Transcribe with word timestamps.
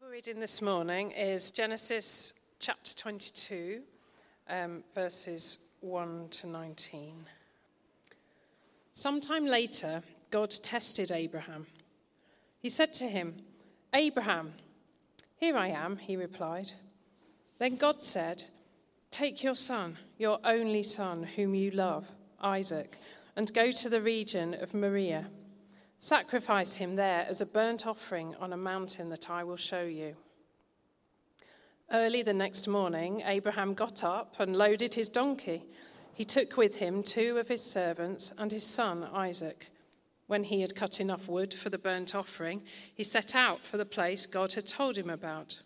Bible 0.00 0.12
reading 0.12 0.40
this 0.40 0.60
morning 0.60 1.10
is 1.12 1.50
Genesis 1.50 2.34
chapter 2.58 2.94
22, 2.94 3.80
um, 4.48 4.82
verses 4.94 5.58
1 5.80 6.28
to 6.30 6.46
19. 6.46 7.24
Sometime 8.92 9.46
later, 9.46 10.02
God 10.30 10.50
tested 10.50 11.10
Abraham. 11.10 11.66
He 12.58 12.68
said 12.68 12.92
to 12.94 13.04
him, 13.04 13.36
Abraham, 13.94 14.52
here 15.38 15.56
I 15.56 15.68
am, 15.68 15.96
he 15.96 16.16
replied. 16.16 16.72
Then 17.58 17.76
God 17.76 18.04
said, 18.04 18.44
Take 19.10 19.42
your 19.42 19.56
son, 19.56 19.96
your 20.18 20.40
only 20.44 20.82
son, 20.82 21.22
whom 21.22 21.54
you 21.54 21.70
love, 21.70 22.10
Isaac, 22.40 22.98
and 23.34 23.54
go 23.54 23.70
to 23.70 23.88
the 23.88 24.02
region 24.02 24.54
of 24.54 24.74
Moriah 24.74 25.26
Sacrifice 25.98 26.76
him 26.76 26.96
there 26.96 27.26
as 27.28 27.40
a 27.40 27.46
burnt 27.46 27.86
offering 27.86 28.34
on 28.36 28.52
a 28.52 28.56
mountain 28.56 29.08
that 29.10 29.30
I 29.30 29.44
will 29.44 29.56
show 29.56 29.82
you. 29.82 30.16
Early 31.90 32.22
the 32.22 32.34
next 32.34 32.66
morning, 32.66 33.22
Abraham 33.24 33.72
got 33.72 34.02
up 34.02 34.34
and 34.38 34.56
loaded 34.56 34.94
his 34.94 35.08
donkey. 35.08 35.64
He 36.12 36.24
took 36.24 36.56
with 36.56 36.76
him 36.76 37.02
two 37.02 37.38
of 37.38 37.48
his 37.48 37.62
servants 37.62 38.32
and 38.36 38.50
his 38.50 38.66
son 38.66 39.04
Isaac. 39.12 39.70
When 40.26 40.44
he 40.44 40.60
had 40.60 40.74
cut 40.74 41.00
enough 41.00 41.28
wood 41.28 41.54
for 41.54 41.70
the 41.70 41.78
burnt 41.78 42.14
offering, 42.14 42.62
he 42.92 43.04
set 43.04 43.36
out 43.36 43.64
for 43.64 43.76
the 43.76 43.84
place 43.84 44.26
God 44.26 44.54
had 44.54 44.66
told 44.66 44.96
him 44.96 45.08
about. 45.08 45.60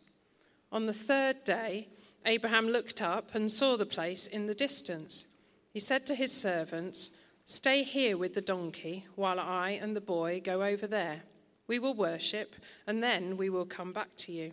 On 0.71 0.87
the 0.87 0.93
third 0.93 1.43
day, 1.45 1.89
Abraham 2.27 2.69
looked 2.69 3.01
up 3.01 3.35
and 3.35 3.51
saw 3.51 3.77
the 3.77 3.87
place 3.87 4.27
in 4.27 4.47
the 4.47 4.55
distance. 4.55 5.27
He 5.73 5.81
said 5.81 6.07
to 6.07 6.15
his 6.15 6.33
servants, 6.33 7.11
Stay 7.51 7.83
here 7.83 8.17
with 8.17 8.35
the 8.35 8.41
donkey 8.41 9.07
while 9.17 9.41
I 9.41 9.71
and 9.71 9.97
the 9.97 10.01
boy 10.01 10.41
go 10.41 10.63
over 10.63 10.87
there. 10.87 11.23
We 11.67 11.81
will 11.81 11.95
worship, 11.95 12.55
and 12.87 13.03
then 13.03 13.37
we 13.37 13.51
will 13.51 13.67
come 13.67 13.93
back 13.93 14.11
to 14.19 14.33
you. 14.33 14.53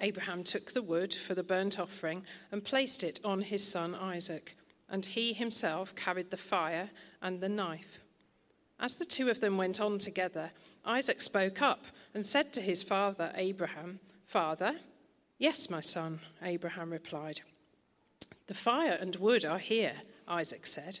Abraham 0.00 0.42
took 0.42 0.72
the 0.72 0.80
wood 0.80 1.12
for 1.12 1.34
the 1.34 1.42
burnt 1.42 1.78
offering 1.78 2.24
and 2.50 2.64
placed 2.64 3.04
it 3.04 3.20
on 3.26 3.42
his 3.42 3.62
son 3.62 3.94
Isaac, 3.94 4.56
and 4.88 5.04
he 5.04 5.34
himself 5.34 5.94
carried 5.94 6.30
the 6.30 6.38
fire 6.38 6.88
and 7.20 7.42
the 7.42 7.48
knife. 7.50 8.00
As 8.80 8.94
the 8.94 9.04
two 9.04 9.28
of 9.28 9.40
them 9.40 9.58
went 9.58 9.82
on 9.82 9.98
together, 9.98 10.52
Isaac 10.86 11.20
spoke 11.20 11.60
up 11.60 11.84
and 12.14 12.24
said 12.24 12.54
to 12.54 12.62
his 12.62 12.82
father 12.82 13.32
Abraham, 13.34 14.00
Father, 14.26 14.76
yes, 15.36 15.68
my 15.68 15.80
son, 15.80 16.20
Abraham 16.42 16.90
replied. 16.90 17.42
The 18.46 18.54
fire 18.54 18.96
and 18.98 19.14
wood 19.16 19.44
are 19.44 19.58
here, 19.58 19.96
Isaac 20.26 20.64
said 20.64 21.00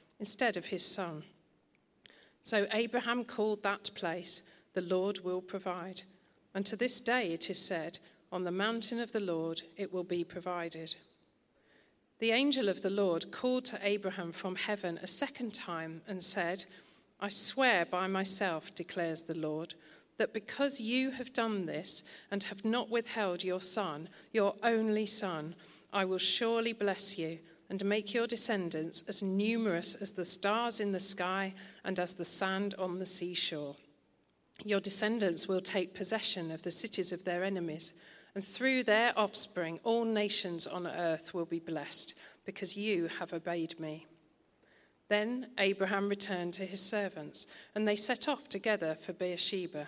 instead 0.21 0.55
of 0.55 0.67
his 0.67 0.85
son. 0.85 1.23
So 2.43 2.67
Abraham 2.71 3.25
called 3.25 3.63
that 3.63 3.89
place, 3.95 4.43
The 4.73 4.81
Lord 4.81 5.19
will 5.25 5.41
provide. 5.41 6.03
And 6.53 6.65
to 6.67 6.75
this 6.75 7.01
day 7.01 7.33
it 7.33 7.49
is 7.49 7.59
said, 7.59 7.97
On 8.31 8.43
the 8.43 8.51
mountain 8.51 8.99
of 8.99 9.11
the 9.11 9.19
Lord 9.19 9.63
it 9.75 9.91
will 9.91 10.03
be 10.03 10.23
provided. 10.23 10.95
The 12.19 12.31
angel 12.31 12.69
of 12.69 12.83
the 12.83 12.91
Lord 12.91 13.31
called 13.31 13.65
to 13.65 13.79
Abraham 13.81 14.31
from 14.31 14.55
heaven 14.55 14.99
a 15.01 15.07
second 15.07 15.55
time 15.55 16.03
and 16.07 16.23
said, 16.23 16.65
I 17.19 17.29
swear 17.29 17.85
by 17.85 18.05
myself, 18.05 18.75
declares 18.75 19.23
the 19.23 19.37
Lord, 19.37 19.73
that 20.17 20.33
because 20.33 20.79
you 20.79 21.09
have 21.11 21.33
done 21.33 21.65
this 21.65 22.03
and 22.29 22.43
have 22.43 22.63
not 22.63 22.91
withheld 22.91 23.43
your 23.43 23.61
son, 23.61 24.07
your 24.31 24.53
only 24.61 25.07
son, 25.07 25.55
I 25.91 26.05
will 26.05 26.19
surely 26.19 26.73
bless 26.73 27.17
you 27.17 27.39
and 27.71 27.85
make 27.85 28.13
your 28.13 28.27
descendants 28.27 29.01
as 29.07 29.23
numerous 29.23 29.95
as 29.95 30.11
the 30.11 30.25
stars 30.25 30.81
in 30.81 30.91
the 30.91 30.99
sky 30.99 31.53
and 31.85 31.99
as 31.99 32.15
the 32.15 32.25
sand 32.25 32.75
on 32.77 32.99
the 32.99 33.05
seashore. 33.05 33.77
Your 34.65 34.81
descendants 34.81 35.47
will 35.47 35.61
take 35.61 35.93
possession 35.93 36.51
of 36.51 36.63
the 36.63 36.69
cities 36.69 37.13
of 37.13 37.23
their 37.23 37.45
enemies, 37.45 37.93
and 38.35 38.43
through 38.43 38.83
their 38.83 39.17
offspring, 39.17 39.79
all 39.85 40.03
nations 40.03 40.67
on 40.67 40.85
earth 40.85 41.33
will 41.33 41.45
be 41.45 41.59
blessed, 41.59 42.13
because 42.45 42.75
you 42.75 43.07
have 43.19 43.31
obeyed 43.31 43.79
me. 43.79 44.05
Then 45.07 45.47
Abraham 45.57 46.09
returned 46.09 46.53
to 46.55 46.65
his 46.65 46.81
servants, 46.81 47.47
and 47.73 47.87
they 47.87 47.95
set 47.95 48.27
off 48.27 48.49
together 48.49 48.95
for 48.95 49.13
Beersheba. 49.13 49.87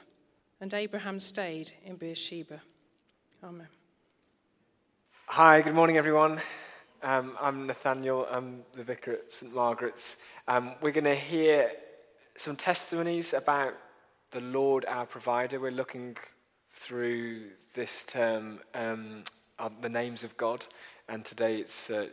And 0.62 0.74
Abraham 0.74 1.20
stayed 1.20 1.74
in 1.86 1.98
Beersheba. 1.98 2.62
Amen. 3.44 3.68
Hi, 5.26 5.62
good 5.62 5.76
morning, 5.76 5.98
everyone. 5.98 6.40
Um, 7.04 7.38
I'm 7.42 7.68
Nathanael, 7.68 8.26
I'm 8.32 8.64
the 8.72 8.84
vicar 8.86 9.12
at 9.12 9.30
St 9.30 9.54
Margaret's. 9.54 10.16
Um, 10.48 10.76
we're 10.80 10.94
going 10.94 11.04
to 11.04 11.14
hear 11.14 11.70
some 12.38 12.56
testimonies 12.56 13.34
about 13.34 13.74
the 14.32 14.40
Lord 14.40 14.86
our 14.88 15.06
provider. 15.06 15.60
We're 15.60 15.72
looking 15.72 16.16
through 16.72 17.50
this 17.74 18.04
term 18.04 18.62
um, 18.74 19.26
the 19.82 19.90
names 19.90 20.24
of 20.24 20.38
God, 20.38 20.66
and 21.10 21.26
today 21.26 21.58
it's 21.58 21.90
uh, 21.90 22.08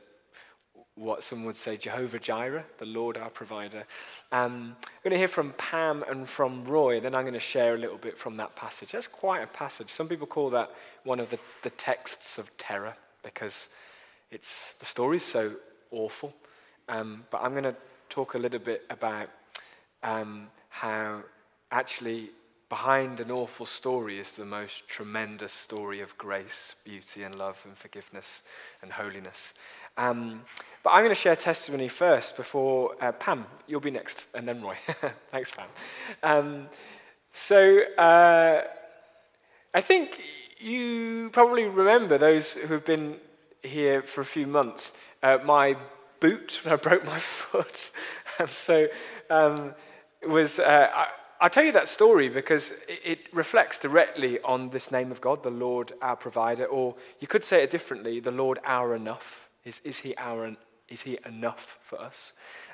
what 0.96 1.22
some 1.22 1.44
would 1.44 1.56
say 1.56 1.76
Jehovah 1.76 2.18
Jireh, 2.18 2.64
the 2.78 2.86
Lord 2.86 3.16
our 3.16 3.30
provider. 3.30 3.84
Um, 4.32 4.74
we're 4.82 5.10
going 5.10 5.12
to 5.12 5.18
hear 5.18 5.28
from 5.28 5.52
Pam 5.56 6.02
and 6.10 6.28
from 6.28 6.64
Roy, 6.64 6.98
then 6.98 7.14
I'm 7.14 7.22
going 7.22 7.34
to 7.34 7.38
share 7.38 7.76
a 7.76 7.78
little 7.78 7.96
bit 7.96 8.18
from 8.18 8.36
that 8.38 8.56
passage. 8.56 8.90
That's 8.90 9.06
quite 9.06 9.44
a 9.44 9.46
passage. 9.46 9.92
Some 9.92 10.08
people 10.08 10.26
call 10.26 10.50
that 10.50 10.72
one 11.04 11.20
of 11.20 11.30
the, 11.30 11.38
the 11.62 11.70
texts 11.70 12.38
of 12.38 12.50
terror 12.58 12.96
because 13.22 13.68
it's, 14.30 14.74
the 14.74 14.84
story's 14.84 15.24
so 15.24 15.52
awful. 15.90 16.34
Um, 16.88 17.24
but 17.30 17.42
I'm 17.42 17.52
going 17.52 17.64
to 17.64 17.76
talk 18.08 18.34
a 18.34 18.38
little 18.38 18.58
bit 18.58 18.84
about 18.90 19.28
um, 20.02 20.48
how 20.68 21.22
actually 21.70 22.30
behind 22.68 23.18
an 23.18 23.32
awful 23.32 23.66
story 23.66 24.20
is 24.20 24.30
the 24.32 24.44
most 24.44 24.86
tremendous 24.86 25.52
story 25.52 26.00
of 26.00 26.16
grace, 26.16 26.76
beauty, 26.84 27.24
and 27.24 27.34
love, 27.34 27.60
and 27.64 27.76
forgiveness 27.76 28.42
and 28.80 28.92
holiness. 28.92 29.54
Um, 29.96 30.42
but 30.84 30.90
I'm 30.90 31.00
going 31.00 31.10
to 31.10 31.20
share 31.20 31.36
testimony 31.36 31.88
first 31.88 32.36
before 32.36 32.94
uh, 33.00 33.12
Pam. 33.12 33.44
You'll 33.66 33.80
be 33.80 33.90
next, 33.90 34.26
and 34.34 34.46
then 34.46 34.62
Roy. 34.62 34.76
Thanks, 35.32 35.50
Pam. 35.50 35.68
Um, 36.22 36.68
so 37.32 37.80
uh, 37.98 38.62
I 39.74 39.80
think 39.80 40.20
you 40.58 41.30
probably 41.32 41.64
remember 41.64 42.18
those 42.18 42.52
who 42.52 42.72
have 42.72 42.84
been 42.84 43.16
here 43.62 44.02
for 44.02 44.20
a 44.20 44.24
few 44.24 44.46
months. 44.46 44.92
Uh, 45.22 45.38
my 45.44 45.76
boot, 46.20 46.60
when 46.62 46.72
I 46.74 46.76
broke 46.76 47.04
my 47.04 47.18
foot. 47.18 47.90
Um, 48.38 48.46
so 48.46 48.86
um, 49.28 49.74
was. 50.26 50.58
Uh, 50.58 50.88
I, 50.94 51.06
I'll 51.42 51.50
tell 51.50 51.64
you 51.64 51.72
that 51.72 51.88
story 51.88 52.28
because 52.28 52.70
it, 52.86 53.00
it 53.04 53.18
reflects 53.32 53.78
directly 53.78 54.40
on 54.42 54.68
this 54.70 54.90
name 54.90 55.10
of 55.10 55.20
God, 55.20 55.42
the 55.42 55.50
Lord 55.50 55.92
our 56.02 56.16
provider, 56.16 56.66
or 56.66 56.94
you 57.18 57.26
could 57.26 57.44
say 57.44 57.62
it 57.62 57.70
differently, 57.70 58.20
the 58.20 58.30
Lord 58.30 58.60
our 58.64 58.94
enough. 58.94 59.48
Is, 59.64 59.80
is, 59.84 59.98
he, 59.98 60.14
our, 60.16 60.54
is 60.88 61.02
he 61.02 61.18
enough 61.26 61.78
for 61.82 62.00
us? 62.00 62.32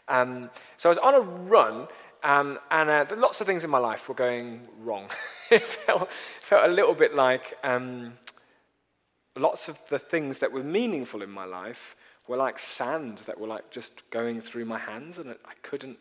Um, 0.09 0.51
so 0.77 0.89
I 0.89 0.91
was 0.91 0.99
on 0.99 1.15
a 1.15 1.21
run, 1.21 1.87
um, 2.25 2.59
and 2.71 2.91
uh, 2.91 3.07
lots 3.17 3.41
of 3.41 3.47
things 3.47 3.63
in 3.63 3.71
my 3.71 3.79
life 3.79 4.09
were 4.09 4.15
going 4.15 4.63
wrong. 4.81 5.09
it, 5.51 5.67
felt, 5.67 6.11
felt, 6.41 6.69
a 6.69 6.73
little 6.73 6.95
bit 6.95 7.15
like 7.15 7.55
um, 7.63 8.15
lots 9.41 9.69
of 9.69 9.79
the 9.89 9.99
things 9.99 10.39
that 10.39 10.53
were 10.53 10.63
meaningful 10.63 11.23
in 11.23 11.31
my 11.31 11.45
life 11.45 11.97
were 12.29 12.37
like 12.37 12.59
sand 12.59 13.19
that 13.27 13.39
were 13.39 13.47
like 13.47 13.71
just 13.71 14.03
going 14.11 14.41
through 14.41 14.65
my 14.65 14.79
hands, 14.79 15.19
and 15.19 15.31
I 15.31 15.53
couldn't, 15.63 15.99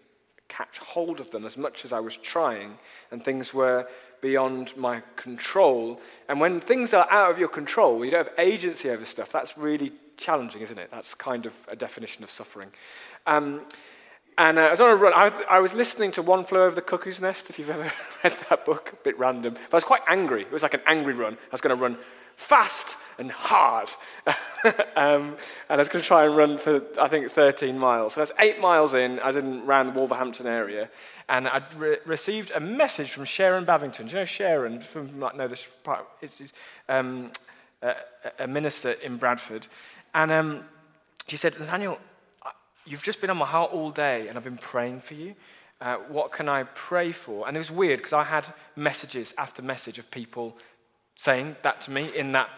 catch 0.47 0.77
hold 0.77 1.19
of 1.19 1.31
them 1.31 1.45
as 1.45 1.57
much 1.57 1.85
as 1.85 1.91
I 1.91 1.99
was 1.99 2.17
trying, 2.17 2.77
and 3.11 3.23
things 3.23 3.53
were 3.53 3.87
beyond 4.21 4.75
my 4.77 5.01
control. 5.15 5.99
And 6.29 6.39
when 6.39 6.59
things 6.59 6.93
are 6.93 7.09
out 7.11 7.31
of 7.31 7.39
your 7.39 7.47
control, 7.47 8.05
you 8.05 8.11
don't 8.11 8.27
have 8.27 8.39
agency 8.39 8.89
over 8.89 9.05
stuff, 9.05 9.31
that's 9.31 9.57
really 9.57 9.91
challenging, 10.17 10.61
isn't 10.61 10.77
it? 10.77 10.89
That's 10.91 11.13
kind 11.13 11.45
of 11.45 11.53
a 11.67 11.75
definition 11.75 12.23
of 12.23 12.31
suffering. 12.31 12.69
Um, 13.27 13.61
and 14.37 14.59
uh, 14.59 14.63
I 14.63 14.71
was 14.71 14.81
on 14.81 14.89
a 14.91 14.95
run. 14.95 15.13
I, 15.13 15.27
I, 15.49 15.59
was 15.59 15.73
listening 15.73 16.11
to 16.11 16.21
One 16.21 16.43
Flew 16.43 16.61
Over 16.61 16.75
the 16.75 16.81
Cuckoo's 16.81 17.21
Nest, 17.21 17.49
if 17.49 17.57
you've 17.57 17.69
ever 17.69 17.91
read 18.23 18.35
that 18.49 18.65
book, 18.65 18.91
a 18.93 19.03
bit 19.03 19.17
random. 19.17 19.53
But 19.53 19.73
I 19.73 19.77
was 19.77 19.85
quite 19.85 20.01
angry. 20.07 20.41
It 20.41 20.51
was 20.51 20.63
like 20.63 20.73
an 20.73 20.81
angry 20.85 21.13
run. 21.13 21.33
I 21.33 21.51
was 21.51 21.61
going 21.61 21.75
to 21.75 21.81
run 21.81 21.97
fast 22.37 22.97
and 23.17 23.31
hard. 23.31 23.89
um, 24.95 25.35
and 25.69 25.71
I 25.71 25.75
was 25.77 25.89
going 25.89 26.01
to 26.01 26.07
try 26.07 26.25
and 26.25 26.35
run 26.35 26.57
for, 26.57 26.81
I 26.99 27.07
think, 27.07 27.29
13 27.31 27.77
miles. 27.77 28.13
So 28.13 28.21
I 28.21 28.23
was 28.23 28.31
eight 28.39 28.59
miles 28.59 28.93
in, 28.93 29.19
I 29.19 29.29
in 29.29 29.61
around 29.61 29.87
the 29.87 29.93
Wolverhampton 29.93 30.47
area, 30.47 30.89
and 31.29 31.47
I'd 31.47 31.73
re- 31.75 31.97
received 32.05 32.51
a 32.51 32.59
message 32.59 33.11
from 33.11 33.25
Sharon 33.25 33.65
Bavington. 33.65 34.07
Do 34.07 34.13
you 34.13 34.19
know 34.19 34.25
Sharon? 34.25 34.81
From, 34.81 35.17
might 35.17 35.35
know 35.35 35.47
this 35.47 35.67
part. 35.83 36.05
It's 36.21 36.53
um, 36.89 37.31
a, 37.81 37.95
a, 38.39 38.47
minister 38.47 38.91
in 38.91 39.17
Bradford. 39.17 39.67
And 40.13 40.31
um, 40.31 40.63
she 41.27 41.37
said, 41.37 41.59
Nathanael, 41.59 41.99
you've 42.85 43.03
just 43.03 43.21
been 43.21 43.29
on 43.29 43.37
my 43.37 43.45
heart 43.45 43.71
all 43.71 43.91
day, 43.91 44.27
and 44.27 44.37
I've 44.37 44.43
been 44.43 44.57
praying 44.57 45.01
for 45.01 45.13
you. 45.13 45.35
Uh, 45.81 45.97
what 46.07 46.31
can 46.31 46.47
I 46.47 46.63
pray 46.63 47.11
for? 47.11 47.47
And 47.47 47.57
it 47.57 47.59
was 47.59 47.71
weird 47.71 47.99
because 47.99 48.13
I 48.13 48.23
had 48.23 48.45
messages 48.75 49.33
after 49.37 49.61
message 49.61 49.99
of 49.99 50.09
people 50.09 50.57
saying 51.15 51.55
that 51.63 51.81
to 51.81 51.91
me 51.91 52.15
in 52.15 52.33
that 52.33 52.49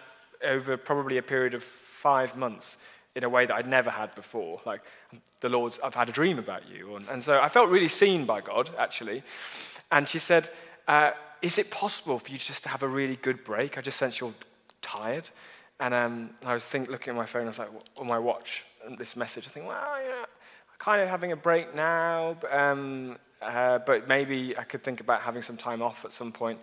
over 0.43 0.77
probably 0.77 1.17
a 1.17 1.23
period 1.23 1.53
of 1.53 1.63
five 1.63 2.35
months 2.35 2.77
in 3.15 3.23
a 3.23 3.29
way 3.29 3.45
that 3.45 3.55
I'd 3.55 3.67
never 3.67 3.89
had 3.89 4.13
before. 4.13 4.61
Like, 4.65 4.81
the 5.39 5.49
Lord's, 5.49 5.79
I've 5.83 5.95
had 5.95 6.09
a 6.09 6.11
dream 6.11 6.37
about 6.37 6.69
you. 6.69 6.95
And, 6.95 7.07
and 7.09 7.23
so 7.23 7.39
I 7.41 7.49
felt 7.49 7.69
really 7.69 7.87
seen 7.87 8.25
by 8.25 8.41
God, 8.41 8.69
actually. 8.77 9.23
And 9.91 10.07
she 10.07 10.19
said, 10.19 10.51
uh, 10.87 11.11
Is 11.41 11.57
it 11.57 11.71
possible 11.71 12.19
for 12.19 12.31
you 12.31 12.37
just 12.37 12.63
to 12.63 12.69
have 12.69 12.83
a 12.83 12.87
really 12.87 13.15
good 13.15 13.43
break? 13.43 13.77
I 13.77 13.81
just 13.81 13.97
sense 13.97 14.19
you're 14.19 14.33
tired. 14.83 15.29
And 15.79 15.93
um, 15.93 16.29
I 16.45 16.53
was 16.53 16.65
think, 16.65 16.89
looking 16.89 17.11
at 17.11 17.17
my 17.17 17.25
phone, 17.25 17.43
I 17.43 17.47
was 17.47 17.59
like, 17.59 17.69
on 17.97 18.07
my 18.07 18.19
watch, 18.19 18.63
and 18.85 18.97
this 18.97 19.15
message. 19.15 19.45
I 19.47 19.49
think, 19.49 19.65
well, 19.65 19.77
yeah, 20.05 20.21
I'm 20.21 20.77
kind 20.79 21.01
of 21.01 21.09
having 21.09 21.31
a 21.31 21.35
break 21.35 21.75
now, 21.75 22.37
but, 22.39 22.53
um, 22.53 23.17
uh, 23.41 23.79
but 23.79 24.07
maybe 24.07 24.57
I 24.57 24.63
could 24.63 24.83
think 24.83 24.99
about 24.99 25.21
having 25.21 25.41
some 25.41 25.57
time 25.57 25.81
off 25.81 26.05
at 26.05 26.13
some 26.13 26.31
point. 26.31 26.59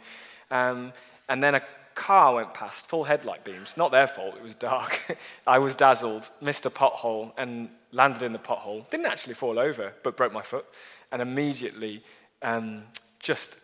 Um, 0.50 0.92
and 1.28 1.42
then 1.42 1.56
a 1.56 1.62
car 1.94 2.34
went 2.34 2.54
past, 2.54 2.86
full 2.86 3.04
headlight 3.04 3.44
beams. 3.44 3.76
Not 3.76 3.90
their 3.90 4.06
fault, 4.06 4.36
it 4.36 4.42
was 4.42 4.54
dark. 4.54 5.16
I 5.46 5.58
was 5.58 5.74
dazzled, 5.74 6.30
missed 6.40 6.66
a 6.66 6.70
pothole, 6.70 7.32
and 7.36 7.68
landed 7.92 8.22
in 8.22 8.32
the 8.32 8.38
pothole. 8.38 8.88
Didn't 8.90 9.06
actually 9.06 9.34
fall 9.34 9.58
over, 9.58 9.92
but 10.02 10.16
broke 10.16 10.32
my 10.32 10.42
foot, 10.42 10.66
and 11.12 11.22
immediately 11.22 12.02
um, 12.42 12.82
just 13.18 13.56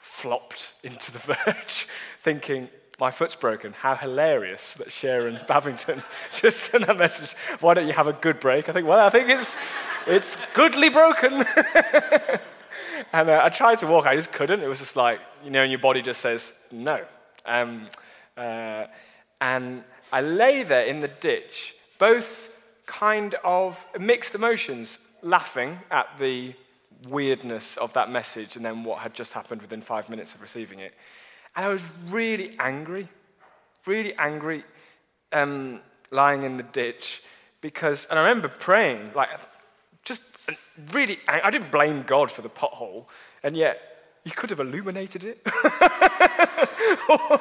flopped 0.00 0.72
into 0.82 1.12
the 1.12 1.18
verge, 1.18 1.86
thinking, 2.22 2.68
my 3.00 3.12
foot's 3.12 3.36
broken. 3.36 3.72
How 3.72 3.94
hilarious 3.94 4.74
that 4.74 4.90
Sharon 4.90 5.38
Babington 5.46 6.02
just 6.32 6.70
sent 6.70 6.88
a 6.88 6.94
message. 6.94 7.36
Why 7.60 7.74
don't 7.74 7.86
you 7.86 7.92
have 7.92 8.08
a 8.08 8.12
good 8.12 8.40
break? 8.40 8.68
I 8.68 8.72
think, 8.72 8.88
well, 8.88 8.98
I 8.98 9.08
think 9.08 9.28
it's, 9.28 9.56
it's 10.04 10.36
goodly 10.52 10.88
broken. 10.88 11.44
and 13.12 13.30
uh, 13.30 13.40
I 13.44 13.50
tried 13.50 13.78
to 13.80 13.86
walk, 13.86 14.06
I 14.06 14.16
just 14.16 14.32
couldn't. 14.32 14.62
It 14.62 14.66
was 14.66 14.80
just 14.80 14.96
like, 14.96 15.20
you 15.44 15.50
know, 15.50 15.62
and 15.62 15.70
your 15.70 15.78
body 15.78 16.02
just 16.02 16.20
says, 16.20 16.52
no. 16.72 17.04
Um, 17.48 17.88
uh, 18.36 18.86
and 19.40 19.82
I 20.12 20.20
lay 20.20 20.62
there 20.62 20.84
in 20.84 21.00
the 21.00 21.08
ditch, 21.08 21.74
both 21.98 22.48
kind 22.86 23.34
of 23.44 23.82
mixed 23.98 24.34
emotions, 24.34 24.98
laughing 25.22 25.78
at 25.90 26.06
the 26.18 26.54
weirdness 27.08 27.76
of 27.76 27.92
that 27.92 28.10
message 28.10 28.56
and 28.56 28.64
then 28.64 28.84
what 28.84 28.98
had 28.98 29.14
just 29.14 29.32
happened 29.32 29.62
within 29.62 29.80
five 29.80 30.08
minutes 30.08 30.34
of 30.34 30.40
receiving 30.40 30.80
it. 30.80 30.94
And 31.54 31.64
I 31.64 31.68
was 31.68 31.82
really 32.08 32.56
angry, 32.58 33.08
really 33.86 34.14
angry, 34.16 34.64
um, 35.32 35.80
lying 36.10 36.42
in 36.42 36.56
the 36.56 36.62
ditch 36.62 37.22
because, 37.60 38.06
and 38.06 38.18
I 38.18 38.22
remember 38.22 38.48
praying, 38.48 39.12
like, 39.14 39.28
just 40.04 40.22
really, 40.92 41.18
I 41.26 41.50
didn't 41.50 41.70
blame 41.70 42.02
God 42.04 42.30
for 42.30 42.42
the 42.42 42.48
pothole, 42.48 43.06
and 43.42 43.56
yet 43.56 43.97
he 44.24 44.30
could 44.30 44.50
have 44.50 44.60
illuminated 44.60 45.24
it 45.24 45.46
or, 47.08 47.40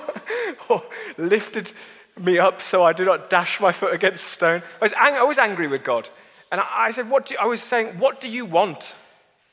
or, 0.69 0.83
lifted 1.17 1.71
me 2.19 2.39
up 2.39 2.61
so 2.61 2.83
I 2.83 2.93
do 2.93 3.05
not 3.05 3.29
dash 3.29 3.59
my 3.59 3.71
foot 3.71 3.93
against 3.93 4.23
a 4.23 4.29
stone. 4.29 4.63
I 4.79 4.85
was, 4.85 4.93
ang- 4.93 5.15
I 5.15 5.23
was 5.23 5.37
angry 5.37 5.67
with 5.67 5.83
God. 5.83 6.09
And 6.51 6.61
I, 6.61 6.65
I 6.85 6.91
said, 6.91 7.09
what 7.09 7.25
do 7.25 7.33
you, 7.33 7.39
I 7.39 7.45
was 7.45 7.61
saying, 7.61 7.99
What 7.99 8.21
do 8.21 8.27
you 8.27 8.45
want? 8.45 8.95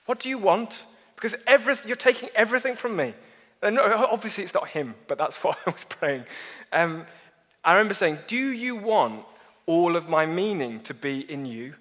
What 0.07 0.21
do 0.21 0.29
you 0.29 0.39
want? 0.39 0.85
Because 1.17 1.35
you're 1.87 1.97
taking 1.97 2.29
everything 2.35 2.77
from 2.77 2.97
me. 2.97 3.15
And 3.63 3.79
obviously, 3.79 4.45
it's 4.45 4.55
not 4.55 4.69
him, 4.69 4.95
but 5.09 5.17
that's 5.19 5.37
what 5.45 5.59
I 5.67 5.71
was 5.71 5.85
praying. 5.85 6.25
Um, 6.73 7.07
I 7.65 7.73
remember 7.75 7.95
saying, 7.95 8.19
Do 8.27 8.37
you 8.37 8.77
want 8.77 9.25
all 9.67 9.97
of 9.97 10.09
my 10.09 10.27
meaning 10.27 10.81
to 10.81 10.95
be 10.95 11.21
in 11.31 11.47
you? 11.47 11.75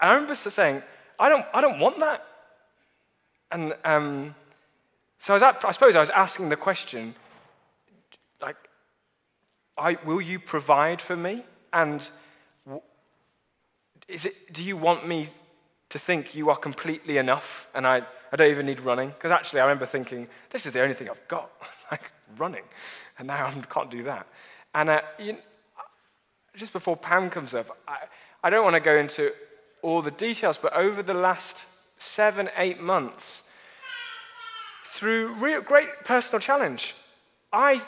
And 0.00 0.10
I 0.10 0.12
remember 0.12 0.34
saying, 0.34 0.82
I 1.18 1.28
don't, 1.28 1.46
I 1.52 1.60
don't 1.60 1.80
want 1.80 1.98
that. 2.00 2.24
And 3.50 3.74
um, 3.84 4.34
so 5.18 5.34
I, 5.34 5.48
at, 5.48 5.64
I 5.64 5.70
suppose 5.72 5.96
I 5.96 6.00
was 6.00 6.10
asking 6.10 6.48
the 6.48 6.56
question, 6.56 7.14
like, 8.40 8.56
I, 9.76 9.96
will 10.04 10.20
you 10.20 10.38
provide 10.38 11.00
for 11.00 11.16
me? 11.16 11.44
And 11.72 12.08
is 14.08 14.24
it, 14.24 14.52
do 14.52 14.64
you 14.64 14.76
want 14.76 15.06
me 15.06 15.28
to 15.90 15.98
think 15.98 16.34
you 16.34 16.50
are 16.50 16.56
completely 16.56 17.18
enough 17.18 17.68
and 17.74 17.86
I, 17.86 18.02
I 18.32 18.36
don't 18.36 18.50
even 18.50 18.66
need 18.66 18.80
running? 18.80 19.10
Because 19.10 19.32
actually, 19.32 19.60
I 19.60 19.64
remember 19.64 19.86
thinking, 19.86 20.28
this 20.50 20.66
is 20.66 20.72
the 20.72 20.80
only 20.80 20.94
thing 20.94 21.10
I've 21.10 21.28
got, 21.28 21.50
like 21.90 22.10
running. 22.36 22.64
And 23.18 23.28
now 23.28 23.46
I 23.46 23.52
can't 23.52 23.90
do 23.90 24.04
that. 24.04 24.26
And 24.74 24.90
uh, 24.90 25.00
you 25.18 25.36
just 26.56 26.72
before 26.72 26.96
Pam 26.96 27.30
comes 27.30 27.54
up, 27.54 27.76
I, 27.86 27.98
I 28.42 28.50
don't 28.50 28.64
want 28.64 28.74
to 28.74 28.80
go 28.80 28.96
into 28.96 29.32
all 29.82 30.02
the 30.02 30.10
details, 30.10 30.58
but 30.58 30.72
over 30.74 31.02
the 31.02 31.14
last 31.14 31.66
seven, 31.98 32.48
eight 32.56 32.80
months, 32.80 33.42
through 34.86 35.34
real, 35.34 35.60
great 35.60 36.04
personal 36.04 36.40
challenge, 36.40 36.94
I, 37.52 37.80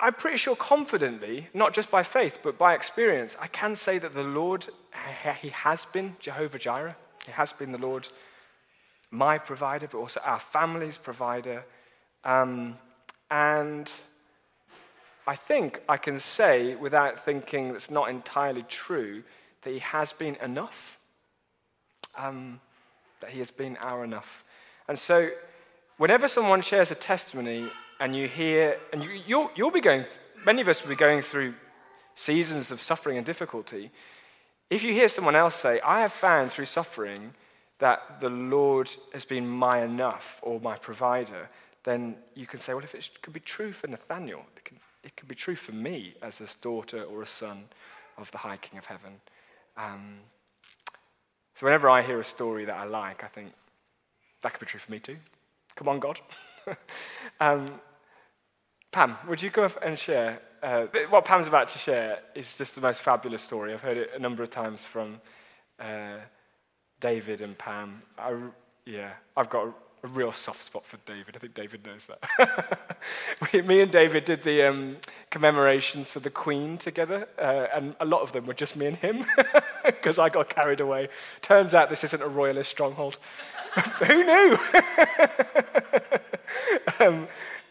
I'm 0.00 0.14
pretty 0.14 0.38
sure 0.38 0.56
confidently, 0.56 1.48
not 1.52 1.74
just 1.74 1.90
by 1.90 2.02
faith, 2.02 2.38
but 2.42 2.56
by 2.56 2.74
experience, 2.74 3.36
I 3.40 3.48
can 3.48 3.76
say 3.76 3.98
that 3.98 4.14
the 4.14 4.22
Lord, 4.22 4.66
He 5.40 5.50
has 5.50 5.84
been 5.86 6.16
Jehovah 6.20 6.58
Jireh. 6.58 6.96
He 7.26 7.32
has 7.32 7.52
been 7.52 7.72
the 7.72 7.78
Lord, 7.78 8.08
my 9.10 9.38
provider, 9.38 9.88
but 9.90 9.98
also 9.98 10.20
our 10.20 10.38
family's 10.38 10.98
provider. 10.98 11.64
Um, 12.24 12.78
and 13.30 13.90
I 15.26 15.36
think 15.36 15.80
I 15.88 15.96
can 15.96 16.18
say, 16.18 16.74
without 16.74 17.24
thinking 17.24 17.72
that's 17.72 17.90
not 17.90 18.10
entirely 18.10 18.64
true, 18.68 19.22
that 19.62 19.70
He 19.70 19.78
has 19.80 20.12
been 20.12 20.36
enough 20.36 21.00
um, 22.16 22.60
that 23.24 23.32
He 23.32 23.38
has 23.38 23.50
been 23.50 23.78
our 23.78 24.04
enough. 24.04 24.44
And 24.86 24.98
so, 24.98 25.30
whenever 25.96 26.28
someone 26.28 26.60
shares 26.60 26.90
a 26.90 26.94
testimony 26.94 27.66
and 27.98 28.14
you 28.14 28.28
hear, 28.28 28.78
and 28.92 29.02
you, 29.02 29.10
you'll, 29.26 29.50
you'll 29.56 29.70
be 29.70 29.80
going, 29.80 30.04
many 30.44 30.60
of 30.60 30.68
us 30.68 30.82
will 30.82 30.90
be 30.90 30.94
going 30.94 31.22
through 31.22 31.54
seasons 32.14 32.70
of 32.70 32.82
suffering 32.82 33.16
and 33.16 33.24
difficulty. 33.24 33.90
If 34.68 34.82
you 34.82 34.92
hear 34.92 35.08
someone 35.08 35.36
else 35.36 35.54
say, 35.54 35.80
I 35.80 36.02
have 36.02 36.12
found 36.12 36.52
through 36.52 36.66
suffering 36.66 37.32
that 37.78 38.20
the 38.20 38.28
Lord 38.28 38.94
has 39.14 39.24
been 39.24 39.48
my 39.48 39.82
enough 39.82 40.38
or 40.42 40.60
my 40.60 40.76
provider, 40.76 41.48
then 41.84 42.16
you 42.34 42.46
can 42.46 42.60
say, 42.60 42.74
well, 42.74 42.84
if 42.84 42.94
it 42.94 43.08
could 43.22 43.32
be 43.32 43.40
true 43.40 43.72
for 43.72 43.86
Nathanael, 43.86 44.44
it 44.54 44.64
can, 44.66 44.78
it 45.02 45.16
could 45.16 45.28
be 45.28 45.34
true 45.34 45.56
for 45.56 45.72
me 45.72 46.14
as 46.20 46.42
a 46.42 46.46
daughter 46.60 47.04
or 47.04 47.22
a 47.22 47.26
son 47.26 47.64
of 48.18 48.30
the 48.32 48.38
High 48.38 48.58
King 48.58 48.78
of 48.78 48.84
Heaven. 48.84 49.14
Um, 49.78 50.18
so 51.54 51.66
whenever 51.66 51.88
I 51.88 52.02
hear 52.02 52.20
a 52.20 52.24
story 52.24 52.64
that 52.64 52.76
I 52.76 52.84
like, 52.84 53.22
I 53.22 53.28
think, 53.28 53.52
that 54.42 54.52
could 54.52 54.60
be 54.60 54.66
true 54.66 54.80
for 54.80 54.90
me 54.90 54.98
too. 54.98 55.16
Come 55.76 55.88
on, 55.88 56.00
God. 56.00 56.20
um, 57.40 57.80
Pam, 58.92 59.16
would 59.28 59.42
you 59.42 59.50
go 59.50 59.68
and 59.82 59.98
share? 59.98 60.40
Uh, 60.62 60.86
what 61.10 61.24
Pam's 61.24 61.46
about 61.46 61.68
to 61.70 61.78
share 61.78 62.20
is 62.34 62.56
just 62.56 62.74
the 62.74 62.80
most 62.80 63.02
fabulous 63.02 63.42
story. 63.42 63.72
I've 63.72 63.80
heard 63.80 63.96
it 63.96 64.10
a 64.14 64.18
number 64.18 64.42
of 64.42 64.50
times 64.50 64.84
from 64.84 65.20
uh, 65.80 66.18
David 67.00 67.40
and 67.40 67.58
Pam. 67.58 68.00
I, 68.18 68.34
yeah, 68.86 69.12
I've 69.36 69.50
got 69.50 69.74
a 70.04 70.06
real 70.08 70.32
soft 70.32 70.62
spot 70.62 70.84
for 70.84 70.98
David. 71.06 71.34
I 71.34 71.38
think 71.38 71.54
David 71.54 71.84
knows 71.84 72.06
that. 72.06 73.64
Me 73.64 73.80
and 73.80 73.90
David 73.90 74.26
did 74.26 74.42
the 74.42 74.62
um, 74.62 74.98
commemorations 75.30 76.12
for 76.12 76.20
the 76.20 76.30
Queen 76.30 76.76
together, 76.76 77.26
uh, 77.38 77.66
and 77.74 77.96
a 78.00 78.04
lot 78.04 78.20
of 78.20 78.32
them 78.32 78.46
were 78.46 78.54
just 78.54 78.76
me 78.76 78.86
and 78.86 78.96
him 78.98 79.24
because 79.86 80.18
I 80.18 80.28
got 80.28 80.50
carried 80.50 80.80
away. 80.80 81.08
Turns 81.40 81.74
out 81.74 81.88
this 81.88 82.04
isn't 82.04 82.22
a 82.22 82.28
royalist 82.28 82.70
stronghold. 82.70 83.16
Who 84.06 84.24
knew? 84.24 84.58
um, 87.00 87.26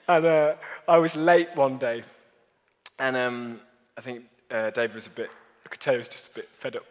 and 0.08 0.26
uh, 0.26 0.56
I 0.88 0.98
was 0.98 1.16
late 1.16 1.50
one 1.56 1.78
day, 1.78 2.04
and 2.98 3.16
um, 3.16 3.62
I 3.96 4.02
think 4.02 4.24
uh, 4.50 4.72
David 4.72 4.96
was 4.96 5.06
a 5.06 5.12
bit, 5.12 5.30
I 5.66 5.70
could 5.70 5.80
tell 5.80 5.94
he 5.94 6.00
was 6.00 6.10
just 6.10 6.28
a 6.28 6.32
bit 6.32 6.50
fed 6.58 6.76
up. 6.76 6.86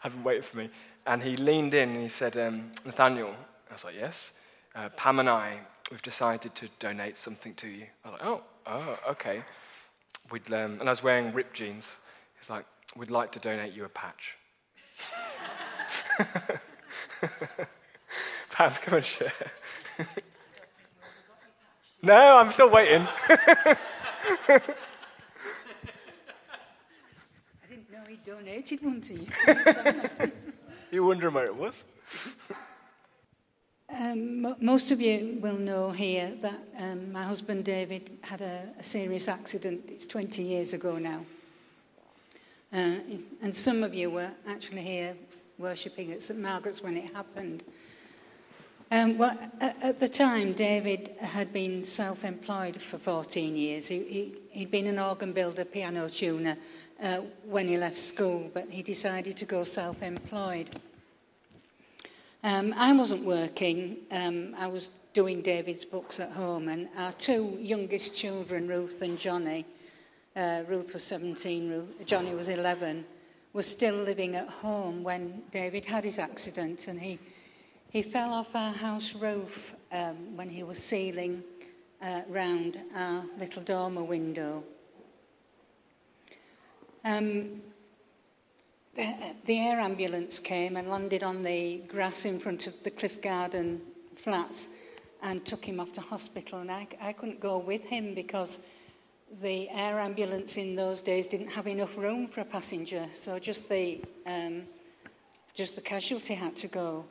having 0.00 0.22
waited 0.22 0.44
for 0.44 0.58
me. 0.58 0.70
And 1.06 1.22
he 1.22 1.36
leaned 1.36 1.74
in 1.74 1.90
and 1.90 2.02
he 2.02 2.08
said, 2.08 2.36
um, 2.36 2.70
Nathanael. 2.84 3.34
I 3.76 3.78
was 3.78 3.84
like, 3.84 3.96
yes. 3.96 4.32
Uh, 4.74 4.88
Pam 4.96 5.18
and 5.18 5.28
I, 5.28 5.58
we've 5.90 6.00
decided 6.00 6.54
to 6.54 6.70
donate 6.78 7.18
something 7.18 7.52
to 7.56 7.68
you. 7.68 7.84
I 8.06 8.08
was 8.08 8.18
like, 8.18 8.26
oh, 8.26 8.40
oh, 8.66 8.98
okay. 9.10 9.42
We'd, 10.30 10.50
um, 10.50 10.80
and 10.80 10.88
I 10.88 10.92
was 10.92 11.02
wearing 11.02 11.30
ripped 11.34 11.52
jeans. 11.52 11.98
He's 12.40 12.48
like, 12.48 12.64
we'd 12.96 13.10
like 13.10 13.32
to 13.32 13.38
donate 13.38 13.74
you 13.74 13.84
a 13.84 13.90
patch. 13.90 14.38
Pam, 18.50 18.72
come 18.80 18.94
and 18.94 19.04
share. 19.04 19.30
no, 22.02 22.38
I'm 22.38 22.50
still 22.50 22.70
waiting. 22.70 23.06
I 23.28 23.76
didn't 27.68 27.92
know 27.92 28.04
he 28.08 28.16
donated 28.24 28.82
one 28.82 29.02
to 29.02 29.12
you. 29.12 29.26
you 30.90 31.04
wondering 31.04 31.34
where 31.34 31.44
it 31.44 31.54
was? 31.54 31.84
Um, 33.88 34.56
most 34.60 34.90
of 34.90 35.00
you 35.00 35.38
will 35.40 35.56
know 35.56 35.92
here 35.92 36.32
that 36.40 36.58
um, 36.78 37.12
my 37.12 37.22
husband 37.22 37.64
David 37.64 38.18
had 38.20 38.40
a, 38.40 38.68
a, 38.78 38.82
serious 38.82 39.28
accident. 39.28 39.84
It's 39.88 40.06
20 40.06 40.42
years 40.42 40.72
ago 40.72 40.98
now. 40.98 41.24
Uh, 42.72 42.96
and 43.42 43.54
some 43.54 43.84
of 43.84 43.94
you 43.94 44.10
were 44.10 44.30
actually 44.48 44.82
here 44.82 45.14
worshipping 45.56 46.10
at 46.10 46.22
St 46.22 46.40
Margaret's 46.40 46.82
when 46.82 46.96
it 46.96 47.14
happened. 47.14 47.62
Um, 48.90 49.18
well, 49.18 49.38
at, 49.60 49.98
the 49.98 50.08
time, 50.08 50.52
David 50.52 51.14
had 51.20 51.52
been 51.52 51.82
self 51.82 52.24
employed 52.24 52.80
for 52.80 52.98
14 52.98 53.56
years. 53.56 53.88
He, 53.88 54.34
he, 54.50 54.60
had 54.60 54.70
been 54.70 54.88
an 54.88 54.98
organ 54.98 55.32
builder, 55.32 55.64
piano 55.64 56.08
tuner 56.08 56.56
uh, 57.02 57.18
when 57.44 57.68
he 57.68 57.76
left 57.78 57.98
school, 57.98 58.50
but 58.52 58.68
he 58.68 58.82
decided 58.82 59.36
to 59.38 59.44
go 59.44 59.64
self 59.64 60.02
employed. 60.02 60.70
Um, 62.46 62.72
I 62.76 62.92
wasn't 62.92 63.24
working, 63.24 63.96
um, 64.12 64.54
I 64.56 64.68
was 64.68 64.90
doing 65.12 65.42
David's 65.42 65.84
books 65.84 66.20
at 66.20 66.30
home, 66.30 66.68
and 66.68 66.88
our 66.96 67.10
two 67.14 67.58
youngest 67.60 68.14
children, 68.14 68.68
Ruth 68.68 69.02
and 69.02 69.18
Johnny, 69.18 69.66
uh, 70.36 70.62
Ruth 70.68 70.94
was 70.94 71.02
17, 71.02 71.68
Ruth, 71.68 72.06
Johnny 72.06 72.36
was 72.36 72.46
11, 72.46 73.04
were 73.52 73.64
still 73.64 73.96
living 73.96 74.36
at 74.36 74.48
home 74.48 75.02
when 75.02 75.42
David 75.50 75.84
had 75.84 76.04
his 76.04 76.20
accident, 76.20 76.86
and 76.86 77.00
he, 77.00 77.18
he 77.90 78.00
fell 78.00 78.32
off 78.32 78.54
our 78.54 78.72
house 78.72 79.12
roof 79.16 79.74
um, 79.90 80.36
when 80.36 80.48
he 80.48 80.62
was 80.62 80.80
sealing 80.80 81.42
uh, 82.00 82.20
round 82.28 82.78
our 82.94 83.24
little 83.40 83.62
dormer 83.64 84.04
window. 84.04 84.62
Um, 87.04 87.60
the, 88.96 89.58
air 89.58 89.78
ambulance 89.78 90.40
came 90.40 90.76
and 90.76 90.88
landed 90.88 91.22
on 91.22 91.42
the 91.42 91.78
grass 91.88 92.24
in 92.24 92.38
front 92.38 92.66
of 92.66 92.82
the 92.82 92.90
Cliff 92.90 93.20
Garden 93.20 93.80
flats 94.16 94.68
and 95.22 95.44
took 95.44 95.64
him 95.64 95.80
off 95.80 95.92
to 95.92 96.00
hospital. 96.00 96.60
And 96.60 96.70
I, 96.70 96.88
I 97.00 97.12
couldn't 97.12 97.40
go 97.40 97.58
with 97.58 97.84
him 97.84 98.14
because 98.14 98.60
the 99.42 99.68
air 99.70 99.98
ambulance 99.98 100.56
in 100.56 100.76
those 100.76 101.02
days 101.02 101.26
didn't 101.26 101.50
have 101.50 101.66
enough 101.66 101.96
room 101.96 102.26
for 102.26 102.40
a 102.40 102.44
passenger. 102.44 103.06
So 103.12 103.38
just 103.38 103.68
the, 103.68 104.02
um, 104.26 104.62
just 105.54 105.74
the 105.74 105.82
casualty 105.82 106.34
had 106.34 106.56
to 106.56 106.68
go. 106.68 107.04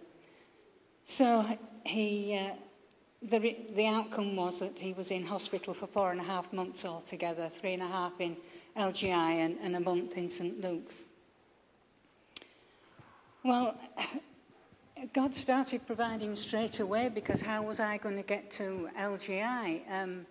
So 1.04 1.46
he, 1.86 2.38
uh, 2.38 2.56
the, 3.22 3.58
the 3.76 3.88
outcome 3.88 4.36
was 4.36 4.60
that 4.60 4.80
he 4.80 4.94
was 4.94 5.12
in 5.12 5.26
hospital 5.26 5.74
for 5.74 5.88
four 5.88 6.12
and 6.12 6.20
a 6.20 6.24
half 6.24 6.52
months 6.52 6.86
altogether, 6.86 7.50
three 7.50 7.74
and 7.74 7.84
a 7.84 7.88
half 7.88 8.14
in 8.20 8.38
LGI 8.78 9.40
and, 9.46 9.58
and 9.62 9.76
a 9.76 9.80
month 9.80 10.18
in 10.18 10.30
St 10.30 10.62
Luke's. 10.62 11.06
Well, 13.46 13.78
God 15.14 15.36
started 15.36 15.86
providing 15.86 16.36
straight 16.36 16.80
away 16.80 17.10
because 17.14 17.42
how 17.42 17.62
was 17.62 17.80
I 17.80 17.98
going 17.98 18.16
to 18.16 18.24
get 18.24 18.50
to 18.52 18.90
LGI? 19.00 19.82
Um, 19.88 20.26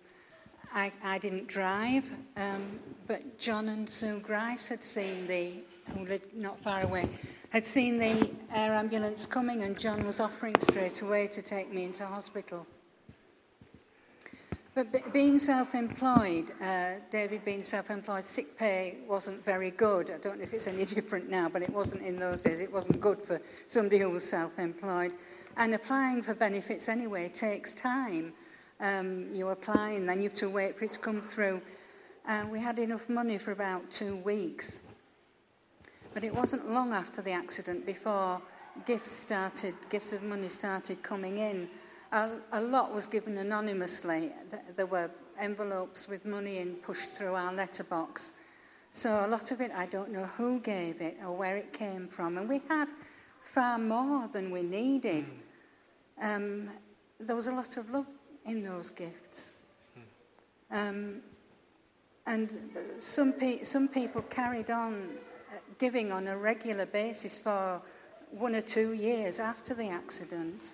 I, 0.73 0.91
I, 1.01 1.17
didn't 1.19 1.47
drive, 1.47 2.11
um, 2.35 2.77
but 3.07 3.39
John 3.39 3.69
and 3.69 3.89
Sue 3.89 4.19
Grice 4.19 4.67
had 4.67 4.83
seen 4.83 5.27
the, 5.27 5.53
who 5.93 6.05
lived 6.05 6.35
not 6.35 6.59
far 6.59 6.81
away, 6.81 7.07
had 7.51 7.65
seen 7.65 7.97
the 7.97 8.29
air 8.53 8.73
ambulance 8.73 9.25
coming, 9.25 9.63
and 9.63 9.79
John 9.79 10.05
was 10.05 10.19
offering 10.19 10.55
straight 10.59 11.01
away 11.01 11.27
to 11.27 11.41
take 11.41 11.71
me 11.73 11.85
into 11.85 12.05
hospital. 12.05 12.67
But 14.75 14.91
b- 14.91 14.99
being 15.13 15.39
self-employed, 15.39 16.51
uh, 16.61 16.95
David 17.09 17.45
being 17.45 17.63
self-employed, 17.63 18.25
sick 18.25 18.57
pay 18.57 18.97
wasn't 19.07 19.43
very 19.45 19.71
good. 19.71 20.11
I 20.11 20.17
don't 20.17 20.37
know 20.37 20.43
if 20.43 20.53
it's 20.53 20.67
any 20.67 20.83
different 20.97 21.29
now, 21.29 21.47
but 21.47 21.61
it 21.61 21.69
wasn't 21.69 22.01
in 22.01 22.19
those 22.19 22.41
days. 22.41 22.59
It 22.59 22.71
wasn't 22.71 22.99
good 22.99 23.21
for 23.21 23.41
somebody 23.67 23.99
who 23.99 24.09
was 24.09 24.29
self-employed. 24.29 25.13
And 25.55 25.73
applying 25.73 26.21
for 26.21 26.33
benefits 26.33 26.89
anyway 26.89 27.29
takes 27.29 27.73
time. 27.73 28.33
Um, 28.81 29.33
you 29.33 29.47
apply 29.47 29.91
and 29.91 30.09
then 30.09 30.17
you 30.17 30.23
have 30.23 30.33
to 30.33 30.49
wait 30.49 30.77
for 30.77 30.83
it 30.83 30.91
to 30.91 30.99
come 30.99 31.21
through. 31.21 31.61
Uh, 32.27 32.45
we 32.51 32.59
had 32.59 32.77
enough 32.77 33.07
money 33.07 33.37
for 33.37 33.53
about 33.53 33.89
two 33.89 34.17
weeks. 34.17 34.81
But 36.13 36.25
it 36.25 36.35
wasn't 36.35 36.69
long 36.69 36.91
after 36.91 37.21
the 37.21 37.31
accident 37.31 37.85
before 37.85 38.41
gifts 38.85 39.11
started, 39.11 39.73
gifts 39.89 40.11
of 40.11 40.21
money 40.21 40.49
started 40.49 41.01
coming 41.01 41.37
in. 41.37 41.69
A, 42.11 42.29
a 42.53 42.61
lot 42.61 42.93
was 42.93 43.07
given 43.07 43.37
anonymously. 43.37 44.31
There 44.75 44.85
were 44.85 45.11
envelopes 45.39 46.07
with 46.07 46.25
money 46.25 46.57
in 46.57 46.75
pushed 46.75 47.09
through 47.09 47.35
our 47.35 47.53
letterbox. 47.53 48.33
So 48.91 49.25
a 49.25 49.27
lot 49.27 49.51
of 49.51 49.59
it, 49.59 49.71
I 49.75 49.87
don't 49.87 50.11
know 50.11 50.25
who 50.37 50.59
gave 50.59 51.01
it 51.01 51.17
or 51.21 51.35
where 51.35 51.57
it 51.57 51.73
came 51.73 52.07
from. 52.07 52.37
And 52.37 52.47
we 52.47 52.61
had 52.69 52.87
far 53.41 53.77
more 53.77 54.27
than 54.27 54.51
we 54.51 54.63
needed. 54.63 55.29
Um, 56.21 56.69
there 57.19 57.35
was 57.35 57.47
a 57.47 57.53
lot 57.53 57.75
of 57.77 57.89
love 57.89 58.07
in 58.45 58.61
those 58.61 58.89
gifts. 58.89 59.55
Um, 60.71 61.21
and 62.27 62.57
some, 62.97 63.33
pe- 63.33 63.63
some 63.63 63.87
people 63.87 64.21
carried 64.23 64.69
on 64.69 65.09
uh, 65.51 65.57
giving 65.77 66.11
on 66.11 66.27
a 66.27 66.37
regular 66.37 66.85
basis 66.85 67.37
for 67.37 67.81
one 68.31 68.55
or 68.55 68.61
two 68.61 68.93
years 68.93 69.39
after 69.39 69.73
the 69.73 69.89
accident. 69.89 70.73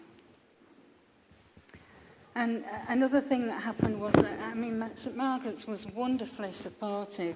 And 2.36 2.64
another 2.88 3.20
thing 3.20 3.46
that 3.48 3.62
happened 3.62 4.00
was 4.00 4.14
that, 4.14 4.40
I 4.42 4.54
mean, 4.54 4.84
St 4.96 5.18
Margaret's 5.18 5.68
was 5.68 5.86
wonderfully 5.88 6.54
supportive. 6.54 7.36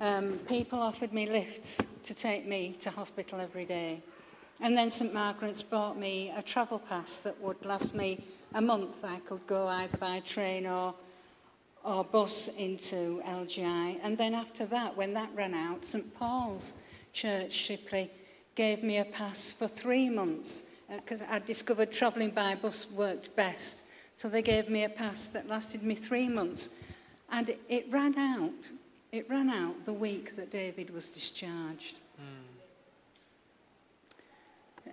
Um, 0.00 0.38
people 0.48 0.80
offered 0.80 1.12
me 1.12 1.26
lifts 1.28 1.80
to 2.02 2.12
take 2.14 2.46
me 2.46 2.76
to 2.80 2.90
hospital 2.90 3.40
every 3.40 3.64
day. 3.64 4.02
And 4.60 4.76
then 4.76 4.90
St 4.90 5.14
Margaret's 5.14 5.62
bought 5.62 5.96
me 5.96 6.32
a 6.36 6.42
travel 6.42 6.80
pass 6.80 7.18
that 7.18 7.40
would 7.40 7.64
last 7.64 7.94
me 7.94 8.24
a 8.54 8.60
month. 8.60 9.04
I 9.04 9.18
could 9.20 9.46
go 9.46 9.68
either 9.68 9.96
by 9.98 10.20
train 10.20 10.66
or, 10.66 10.94
or 11.84 12.02
bus 12.02 12.48
into 12.58 13.22
LGI. 13.26 14.00
And 14.02 14.18
then 14.18 14.34
after 14.34 14.66
that, 14.66 14.96
when 14.96 15.14
that 15.14 15.30
ran 15.36 15.54
out, 15.54 15.84
St 15.84 16.14
Paul's 16.18 16.74
Church 17.12 17.52
Shipley 17.52 18.10
gave 18.56 18.82
me 18.82 18.98
a 18.98 19.04
pass 19.04 19.52
for 19.52 19.68
three 19.68 20.08
months 20.10 20.64
because 20.90 21.22
uh, 21.22 21.26
I 21.30 21.38
discovered 21.38 21.92
travelling 21.92 22.30
by 22.30 22.54
bus 22.56 22.90
worked 22.90 23.34
best. 23.36 23.85
So 24.16 24.28
they 24.28 24.42
gave 24.42 24.70
me 24.70 24.84
a 24.84 24.88
pass 24.88 25.26
that 25.28 25.48
lasted 25.48 25.82
me 25.82 25.94
three 25.94 26.28
months. 26.28 26.70
And 27.30 27.50
it, 27.50 27.60
it 27.68 27.86
ran 27.90 28.18
out. 28.18 28.70
It 29.12 29.28
ran 29.30 29.50
out 29.50 29.84
the 29.84 29.92
week 29.92 30.34
that 30.36 30.50
David 30.50 30.90
was 30.90 31.08
discharged. 31.08 31.98
Mm. 32.20 32.46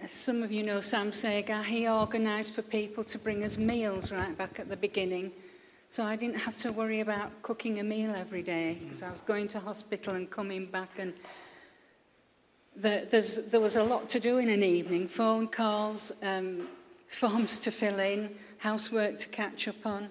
Some 0.09 0.43
of 0.43 0.51
you 0.51 0.63
know 0.63 0.81
Sam 0.81 1.13
Sagar. 1.13 1.63
He 1.63 1.87
organised 1.87 2.53
for 2.53 2.61
people 2.61 3.03
to 3.05 3.17
bring 3.17 3.43
us 3.43 3.57
meals 3.57 4.11
right 4.11 4.37
back 4.37 4.59
at 4.59 4.67
the 4.67 4.77
beginning. 4.77 5.31
So 5.89 6.03
I 6.03 6.15
didn't 6.15 6.39
have 6.39 6.57
to 6.57 6.71
worry 6.71 6.99
about 6.99 7.41
cooking 7.43 7.79
a 7.79 7.83
meal 7.83 8.13
every 8.13 8.41
day 8.41 8.79
because 8.81 9.01
mm. 9.01 9.07
I 9.07 9.11
was 9.11 9.21
going 9.21 9.47
to 9.49 9.59
hospital 9.59 10.15
and 10.15 10.29
coming 10.29 10.65
back 10.65 10.99
and 10.99 11.13
the, 12.75 13.47
there 13.49 13.61
was 13.61 13.75
a 13.75 13.83
lot 13.83 14.09
to 14.09 14.19
do 14.19 14.39
in 14.39 14.49
an 14.49 14.63
evening 14.63 15.07
phone 15.07 15.47
calls, 15.47 16.11
um, 16.23 16.67
forms 17.07 17.59
to 17.59 17.71
fill 17.71 17.99
in, 17.99 18.35
housework 18.63 19.17
to 19.19 19.27
catch 19.27 19.67
up 19.67 19.85
on. 19.85 20.07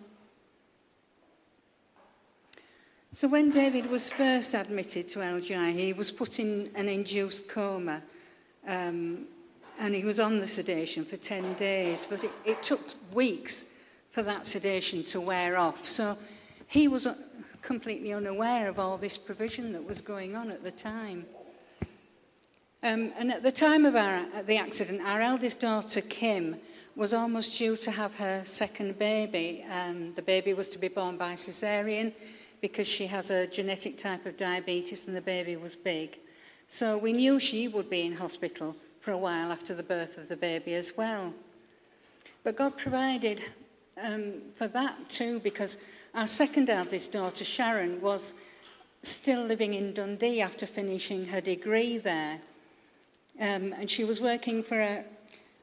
So 3.15 3.27
when 3.27 3.49
David 3.49 3.89
was 3.89 4.11
first 4.11 4.53
admitted 4.53 5.09
to 5.09 5.21
LGI, 5.21 5.73
he 5.73 5.95
was 5.95 6.11
put 6.11 6.39
in 6.39 6.71
an 6.75 6.87
induced 6.87 7.49
coma 7.49 8.03
um, 8.69 9.25
and 9.79 9.95
he 9.95 10.05
was 10.05 10.21
on 10.21 10.39
the 10.39 10.47
sedation 10.47 11.03
for 11.03 11.17
10 11.17 11.55
days, 11.55 12.07
but 12.09 12.23
it, 12.23 12.31
it 12.45 12.63
took 12.63 12.81
weeks 13.15 13.65
for 14.11 14.23
that 14.23 14.47
sedation 14.47 15.03
to 15.05 15.19
wear 15.19 15.57
off. 15.57 15.89
So 15.89 16.19
he 16.67 16.89
was 16.89 17.09
completely 17.63 18.13
unaware 18.13 18.69
of 18.69 18.79
all 18.79 18.99
this 18.99 19.17
provision 19.17 19.73
that 19.73 19.83
was 19.83 20.03
going 20.03 20.37
on 20.37 20.51
at 20.51 20.63
the 20.63 20.73
time. 20.73 21.25
Um, 22.83 23.13
and 23.17 23.33
at 23.33 23.43
the 23.43 23.53
time 23.53 23.87
of 23.87 23.97
our, 23.97 24.27
the 24.43 24.59
accident, 24.59 25.01
our 25.07 25.23
eldest 25.23 25.61
daughter, 25.61 26.03
Kim, 26.03 26.57
was 26.95 27.15
almost 27.15 27.59
due 27.59 27.77
to 27.77 27.91
have 27.91 28.15
her 28.17 28.43
second 28.45 28.99
baby. 28.99 29.65
Um, 29.71 30.13
the 30.15 30.23
baby 30.23 30.53
was 30.53 30.69
to 30.71 30.79
be 30.79 30.89
born 30.89 31.17
by 31.17 31.35
cesarean 31.35 32.13
because 32.61 32.87
she 32.87 33.07
has 33.07 33.31
a 33.31 33.47
genetic 33.47 33.99
type 33.99 34.27
of 34.27 34.37
diabetes 34.37 35.07
and 35.07 35.17
the 35.17 35.21
baby 35.21 35.57
was 35.57 35.75
big. 35.75 36.19
So 36.69 36.97
we 36.97 37.13
knew 37.13 37.41
she 37.41 37.69
would 37.69 37.91
be 37.91 38.03
in 38.03 38.15
hospital 38.15 38.77
for 39.01 39.11
a 39.11 39.19
while 39.19 39.51
after 39.51 39.75
the 39.75 39.83
birth 39.83 40.17
of 40.19 40.29
the 40.29 40.37
baby 40.37 40.75
as 40.75 40.97
well. 40.97 41.35
But 42.45 42.57
God 42.57 42.77
provided 42.77 43.43
um, 44.03 44.35
for 44.55 44.69
that 44.69 45.09
too, 45.09 45.41
because 45.41 45.79
our 46.15 46.27
second 46.27 46.69
eldest 46.69 47.13
daughter, 47.13 47.45
Sharon, 47.45 48.01
was 48.01 48.35
still 49.03 49.45
living 49.45 49.75
in 49.75 49.93
Dundee 49.93 50.41
after 50.41 50.67
finishing 50.67 51.27
her 51.27 51.41
degree 51.41 51.99
there. 51.99 52.39
Um, 53.41 53.73
and 53.73 53.91
she 53.91 54.05
was 54.05 54.21
working 54.21 54.63
for 54.63 54.79
a, 54.81 55.05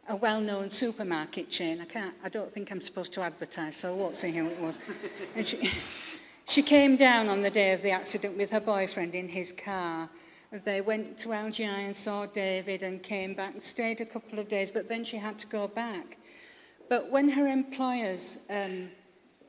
a 0.10 0.16
well-known 0.16 0.72
supermarket 0.72 1.50
chain. 1.51 1.80
I 1.80 1.86
can't, 1.86 2.13
I 2.24 2.30
don't 2.30 2.50
think 2.50 2.72
I'm 2.72 2.82
supposed 2.82 3.13
to 3.13 3.22
advertise, 3.22 3.78
so 3.78 3.94
I 3.94 3.96
won't 3.96 4.18
say 4.18 4.32
who 4.32 4.48
it 4.48 4.60
was. 4.60 4.80
And 5.36 5.46
she, 5.46 5.70
she 6.48 6.63
came 6.63 6.98
down 6.98 7.30
on 7.30 7.42
the 7.44 7.51
day 7.51 7.74
of 7.74 7.84
the 7.84 7.92
accident 7.92 8.36
with 8.36 8.50
her 8.50 8.60
boyfriend 8.60 9.13
in 9.13 9.30
his 9.30 9.54
car. 9.54 10.10
They 10.51 10.82
went 10.82 11.16
to 11.20 11.30
LGI 11.30 11.86
and 11.86 11.96
saw 11.96 12.25
David 12.25 12.82
and 12.82 13.04
came 13.04 13.36
back, 13.36 13.54
stayed 13.60 14.01
a 14.01 14.06
couple 14.06 14.39
of 14.39 14.50
days, 14.50 14.72
but 14.72 14.89
then 14.89 15.04
she 15.04 15.18
had 15.18 15.38
to 15.39 15.48
go 15.48 15.68
back. 15.68 16.18
But 16.89 17.12
when 17.12 17.30
her 17.30 17.46
employers 17.46 18.39
um, 18.50 18.89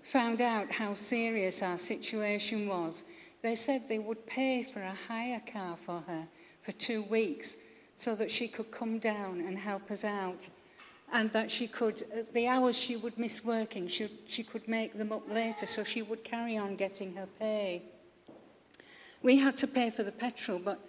found 0.02 0.42
out 0.42 0.70
how 0.70 0.92
serious 0.92 1.62
our 1.62 1.78
situation 1.78 2.68
was, 2.68 3.04
they 3.40 3.56
said 3.56 3.88
they 3.88 3.98
would 3.98 4.26
pay 4.26 4.62
for 4.62 4.82
a 4.82 4.94
hire 5.08 5.40
car 5.50 5.78
for 5.78 6.04
her 6.06 6.28
for 6.60 6.72
two 6.72 7.00
weeks 7.04 7.56
so 8.00 8.14
that 8.14 8.30
she 8.30 8.48
could 8.48 8.70
come 8.70 8.98
down 8.98 9.42
and 9.46 9.58
help 9.58 9.90
us 9.90 10.04
out. 10.04 10.48
And 11.12 11.30
that 11.32 11.50
she 11.50 11.66
could, 11.66 12.02
the 12.32 12.46
hours 12.46 12.78
she 12.78 12.96
would 12.96 13.18
miss 13.18 13.44
working, 13.44 13.88
she, 13.88 14.08
she 14.26 14.42
could 14.42 14.66
make 14.66 14.96
them 14.96 15.12
up 15.12 15.28
later 15.28 15.66
so 15.66 15.84
she 15.84 16.00
would 16.00 16.24
carry 16.24 16.56
on 16.56 16.76
getting 16.76 17.14
her 17.16 17.26
pay. 17.38 17.82
We 19.22 19.36
had 19.36 19.54
to 19.58 19.66
pay 19.66 19.90
for 19.90 20.02
the 20.02 20.12
petrol, 20.12 20.58
but 20.58 20.80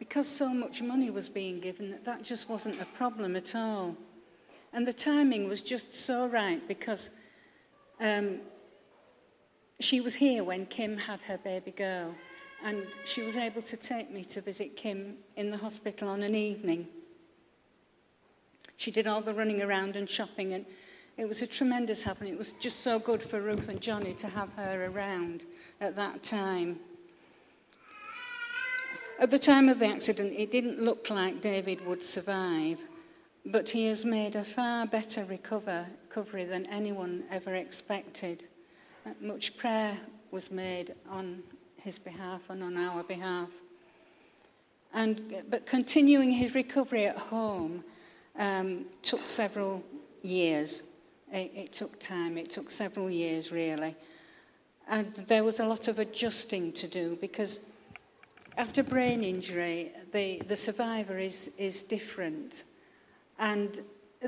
because 0.00 0.26
so 0.26 0.48
much 0.48 0.82
money 0.82 1.10
was 1.10 1.28
being 1.28 1.60
given, 1.60 2.00
that 2.02 2.24
just 2.24 2.48
wasn't 2.48 2.80
a 2.80 2.86
problem 2.86 3.36
at 3.36 3.54
all. 3.54 3.96
And 4.72 4.84
the 4.84 4.92
timing 4.92 5.46
was 5.46 5.62
just 5.62 5.94
so 5.94 6.26
right 6.26 6.66
because 6.66 7.10
um, 8.00 8.40
she 9.78 10.00
was 10.00 10.16
here 10.16 10.42
when 10.42 10.66
Kim 10.66 10.96
had 10.96 11.20
her 11.22 11.38
baby 11.38 11.70
girl, 11.70 12.12
and 12.64 12.86
she 13.04 13.22
was 13.22 13.36
able 13.36 13.62
to 13.62 13.76
take 13.76 14.10
me 14.10 14.24
to 14.24 14.40
visit 14.40 14.76
Kim 14.76 15.16
in 15.36 15.50
the 15.50 15.56
hospital 15.56 16.08
on 16.08 16.22
an 16.22 16.34
evening. 16.34 16.86
She 18.76 18.90
did 18.90 19.06
all 19.06 19.20
the 19.20 19.34
running 19.34 19.62
around 19.62 19.96
and 19.96 20.08
shopping, 20.08 20.52
and 20.52 20.66
it 21.16 21.26
was 21.26 21.42
a 21.42 21.46
tremendous 21.46 22.02
help, 22.02 22.20
and 22.20 22.28
it 22.28 22.38
was 22.38 22.52
just 22.52 22.80
so 22.80 22.98
good 22.98 23.22
for 23.22 23.40
Ruth 23.40 23.68
and 23.68 23.80
Johnny 23.80 24.12
to 24.14 24.28
have 24.28 24.52
her 24.54 24.86
around 24.86 25.44
at 25.80 25.96
that 25.96 26.22
time. 26.22 26.78
At 29.18 29.30
the 29.30 29.38
time 29.38 29.70
of 29.70 29.78
the 29.78 29.86
accident, 29.86 30.34
it 30.36 30.50
didn't 30.50 30.78
look 30.78 31.08
like 31.08 31.40
David 31.40 31.84
would 31.86 32.02
survive, 32.02 32.80
but 33.46 33.70
he 33.70 33.86
has 33.86 34.04
made 34.04 34.36
a 34.36 34.44
far 34.44 34.86
better 34.86 35.24
recover, 35.24 35.86
recovery 36.08 36.44
than 36.44 36.66
anyone 36.66 37.24
ever 37.30 37.54
expected. 37.54 38.44
Much 39.20 39.56
prayer 39.56 39.96
was 40.32 40.50
made 40.50 40.94
on 41.08 41.42
his 41.86 42.00
behalf 42.00 42.40
and 42.50 42.64
on 42.64 42.76
our 42.76 43.04
behalf. 43.04 43.48
And, 44.92 45.44
but 45.48 45.66
continuing 45.66 46.32
his 46.32 46.52
recovery 46.52 47.06
at 47.06 47.16
home 47.16 47.84
um, 48.36 48.86
took 49.02 49.28
several 49.28 49.84
years. 50.22 50.82
It, 51.32 51.52
it 51.54 51.72
took 51.72 52.00
time, 52.00 52.38
it 52.38 52.50
took 52.50 52.70
several 52.70 53.08
years 53.08 53.52
really. 53.52 53.94
And 54.88 55.14
there 55.28 55.44
was 55.44 55.60
a 55.60 55.64
lot 55.64 55.86
of 55.86 56.00
adjusting 56.00 56.72
to 56.72 56.88
do 56.88 57.16
because 57.20 57.60
after 58.58 58.82
brain 58.82 59.22
injury, 59.22 59.92
the, 60.12 60.42
the 60.48 60.56
survivor 60.56 61.18
is, 61.18 61.52
is 61.56 61.84
different. 61.84 62.64
And 63.38 63.78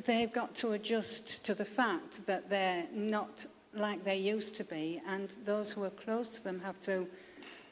they've 0.06 0.32
got 0.32 0.54
to 0.56 0.72
adjust 0.72 1.44
to 1.46 1.54
the 1.56 1.64
fact 1.64 2.24
that 2.26 2.48
they're 2.48 2.86
not 2.92 3.46
like 3.74 4.04
they 4.04 4.16
used 4.16 4.54
to 4.56 4.64
be, 4.64 5.02
and 5.08 5.30
those 5.44 5.72
who 5.72 5.82
are 5.82 5.90
close 5.90 6.28
to 6.28 6.44
them 6.44 6.60
have 6.60 6.80
to 6.80 7.06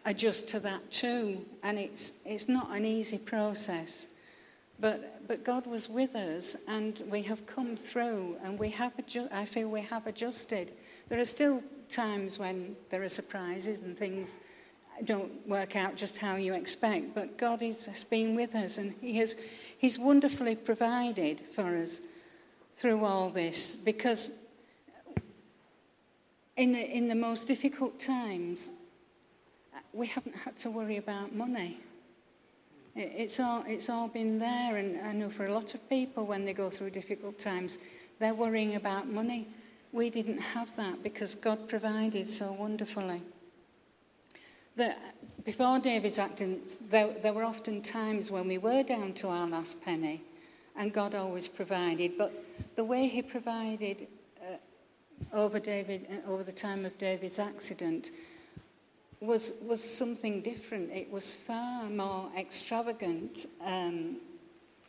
adjust 0.07 0.49
to 0.49 0.61
that 0.61 0.91
too. 0.91 1.45
And 1.63 1.79
it's, 1.79 2.15
it's 2.25 2.49
not 2.49 2.75
an 2.75 2.87
easy 2.87 3.19
process. 3.19 4.07
But, 4.79 5.27
but 5.27 5.45
God 5.45 5.67
was 5.67 5.89
with 5.89 6.15
us, 6.15 6.55
and 6.69 7.03
we 7.11 7.23
have 7.23 7.47
come 7.47 7.77
through, 7.77 8.37
and 8.45 8.59
we 8.59 8.69
have 8.71 8.95
adju- 8.99 9.33
I 9.33 9.47
feel 9.47 9.69
we 9.69 9.81
have 9.83 10.07
adjusted. 10.07 10.73
There 11.09 11.19
are 11.19 11.25
still 11.25 11.63
times 11.89 12.39
when 12.39 12.77
there 12.91 13.03
are 13.03 13.09
surprises 13.09 13.81
and 13.81 13.97
things 13.97 14.39
don't 15.05 15.47
work 15.47 15.77
out 15.77 15.97
just 15.97 16.19
how 16.19 16.37
you 16.37 16.55
expect, 16.55 17.15
but 17.15 17.39
God 17.39 17.63
is, 17.63 17.87
has 17.87 18.05
been 18.05 18.35
with 18.35 18.55
us, 18.55 18.79
and 18.79 18.95
He 19.01 19.17
has 19.17 19.35
He's 19.79 19.99
wonderfully 19.99 20.55
provided 20.55 21.41
for 21.55 21.77
us 21.77 22.01
through 22.77 23.05
all 23.05 23.29
this 23.29 23.77
because 23.77 24.31
in 26.57 26.73
the, 26.73 26.97
in 26.97 27.09
the 27.09 27.15
most 27.15 27.47
difficult 27.47 27.99
times, 28.01 28.71
we 29.97 30.07
haven't 30.07 30.37
had 30.37 30.57
to 30.59 30.71
worry 30.71 30.99
about 30.99 31.35
money. 31.35 31.81
It, 32.95 33.13
it's, 33.17 33.41
all, 33.41 33.65
it's 33.67 33.89
all 33.89 34.09
been 34.09 34.39
there, 34.39 34.77
and 34.77 35.01
I 35.01 35.13
know 35.13 35.31
for 35.31 35.47
a 35.47 35.53
lot 35.53 35.75
of 35.75 35.89
people 35.89 36.27
when 36.27 36.45
they 36.45 36.53
go 36.53 36.71
through 36.71 36.91
difficult 36.91 37.39
times, 37.39 37.79
they're 38.19 38.35
worrying 38.35 38.77
about 38.77 39.09
money. 39.09 39.49
We 39.93 40.11
didn't 40.11 40.39
have 40.39 40.77
that 40.77 41.03
because 41.03 41.35
God 41.35 41.69
provided 41.69 42.29
so 42.29 42.53
wonderfully. 42.53 43.23
The, 44.77 44.95
before 45.45 45.79
David's 45.79 46.19
accident, 46.19 46.77
there, 46.91 47.15
there 47.23 47.33
were 47.33 47.45
often 47.45 47.81
times 47.81 48.31
when 48.31 48.47
we 48.47 48.59
were 48.59 48.83
down 48.83 49.15
to 49.15 49.29
our 49.29 49.47
last 49.47 49.83
penny, 49.83 50.23
and 50.77 50.93
God 50.93 51.15
always 51.15 51.49
provided. 51.49 52.19
But 52.19 52.35
the 52.75 52.85
way 52.85 53.09
He 53.09 53.23
provided 53.23 54.09
over 55.33 55.59
David 55.59 56.07
uh, 56.11 56.31
over 56.31 56.43
the 56.43 56.53
time 56.53 56.85
of 56.85 56.97
David's 56.99 57.39
accident 57.39 58.11
was 59.21 59.53
was 59.63 59.83
something 59.83 60.43
different. 60.43 60.91
It 60.91 61.11
was 61.11 61.35
far 61.35 61.89
more 61.89 62.31
extravagant, 62.37 63.47
um, 63.65 64.17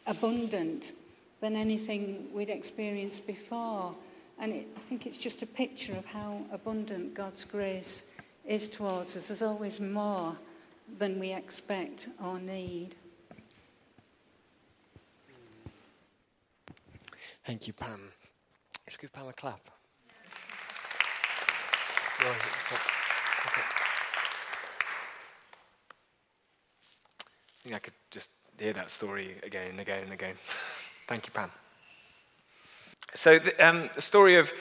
abundant 0.05 0.93
than 1.39 1.55
anything 1.55 2.29
we'd 2.33 2.49
experienced 2.49 3.27
before. 3.27 3.95
And 4.39 4.53
it, 4.53 4.67
I 4.75 4.79
think 4.79 5.05
it's 5.05 5.17
just 5.17 5.41
a 5.41 5.47
picture 5.47 5.93
of 5.93 6.05
how 6.05 6.41
abundant 6.51 7.13
God's 7.13 7.45
grace 7.45 8.03
is 8.45 8.69
towards 8.69 9.15
us. 9.17 9.27
There's 9.27 9.41
always 9.41 9.79
more 9.79 10.35
than 10.97 11.19
we 11.19 11.33
expect 11.33 12.07
or 12.23 12.39
need. 12.39 12.95
Thank 17.45 17.67
you, 17.67 17.73
Pam. 17.73 18.11
Let's 18.85 18.97
give 18.97 19.11
Pam 19.13 19.27
a 19.27 19.33
clap. 19.33 19.69
I 22.19 22.96
think 27.67 27.75
I 27.75 27.80
could 27.80 27.93
just 28.12 28.30
hear 28.58 28.71
that 28.73 28.89
story 28.89 29.36
again 29.43 29.71
and 29.71 29.80
again 29.82 30.03
and 30.03 30.13
again. 30.13 30.36
Thank 31.08 31.27
you, 31.27 31.34
Pam. 31.34 31.51
So, 33.13 33.39
the, 33.39 33.67
um, 33.67 33.89
the 33.93 34.01
story 34.01 34.38
of 34.38 34.53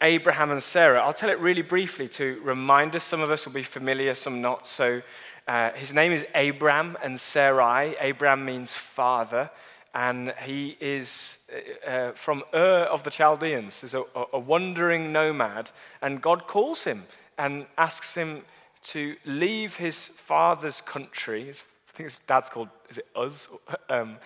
Abraham 0.00 0.52
and 0.52 0.62
Sarah, 0.62 1.00
I'll 1.00 1.12
tell 1.12 1.30
it 1.30 1.40
really 1.40 1.62
briefly 1.62 2.06
to 2.10 2.40
remind 2.44 2.94
us. 2.94 3.02
Some 3.02 3.20
of 3.20 3.32
us 3.32 3.44
will 3.44 3.52
be 3.52 3.64
familiar, 3.64 4.14
some 4.14 4.40
not. 4.40 4.68
So, 4.68 5.02
uh, 5.48 5.72
his 5.72 5.92
name 5.92 6.12
is 6.12 6.24
Abram 6.36 6.96
and 7.02 7.18
Sarai. 7.18 7.96
Abram 7.96 8.44
means 8.44 8.72
father 8.72 9.50
and 9.94 10.32
he 10.44 10.76
is 10.80 11.38
uh, 11.52 11.90
uh, 11.90 12.12
from 12.12 12.44
Ur 12.54 12.84
of 12.84 13.02
the 13.02 13.10
Chaldeans. 13.10 13.80
He's 13.80 13.92
a, 13.94 14.04
a, 14.32 14.38
wandering 14.38 15.12
nomad, 15.12 15.70
and 16.00 16.22
God 16.22 16.46
calls 16.46 16.84
him 16.84 17.04
and 17.36 17.66
asks 17.76 18.14
him 18.14 18.42
to 18.84 19.16
leave 19.26 19.76
his 19.76 20.06
father's 20.16 20.80
country. 20.80 21.44
His, 21.44 21.64
I 21.92 21.96
think 21.96 22.08
his 22.08 22.20
dad's 22.26 22.48
called, 22.48 22.68
is 22.88 22.98
it 22.98 23.06
Uz? 23.18 23.48
Um, 23.88 24.16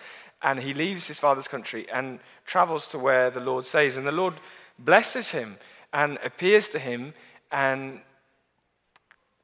and 0.41 0.59
he 0.59 0.73
leaves 0.73 1.07
his 1.07 1.19
father's 1.19 1.47
country 1.47 1.87
and 1.91 2.19
travels 2.45 2.85
to 2.87 2.99
where 2.99 3.29
the 3.29 3.39
Lord 3.39 3.65
says. 3.65 3.97
And 3.97 4.07
the 4.07 4.11
Lord 4.11 4.35
blesses 4.79 5.31
him 5.31 5.57
and 5.91 6.19
appears 6.23 6.69
to 6.69 6.79
him 6.79 7.13
and 7.51 7.99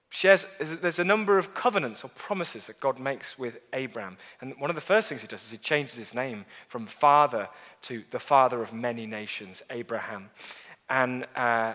shares, 0.09 0.45
there's 0.59 0.99
a 0.99 1.03
number 1.03 1.39
of 1.39 1.55
covenants 1.55 2.03
or 2.03 2.09
promises 2.09 2.67
that 2.67 2.79
God 2.79 2.99
makes 2.99 3.38
with 3.38 3.57
Abram. 3.73 4.17
And 4.39 4.53
one 4.59 4.69
of 4.69 4.75
the 4.75 4.81
first 4.81 5.09
things 5.09 5.21
he 5.21 5.27
does 5.27 5.43
is 5.43 5.51
he 5.51 5.57
changes 5.57 5.95
his 5.95 6.13
name 6.13 6.45
from 6.67 6.86
father 6.86 7.49
to 7.83 8.03
the 8.12 8.19
father 8.19 8.62
of 8.62 8.71
many 8.71 9.07
nations, 9.07 9.63
Abraham. 9.71 10.29
And, 10.89 11.25
uh, 11.36 11.73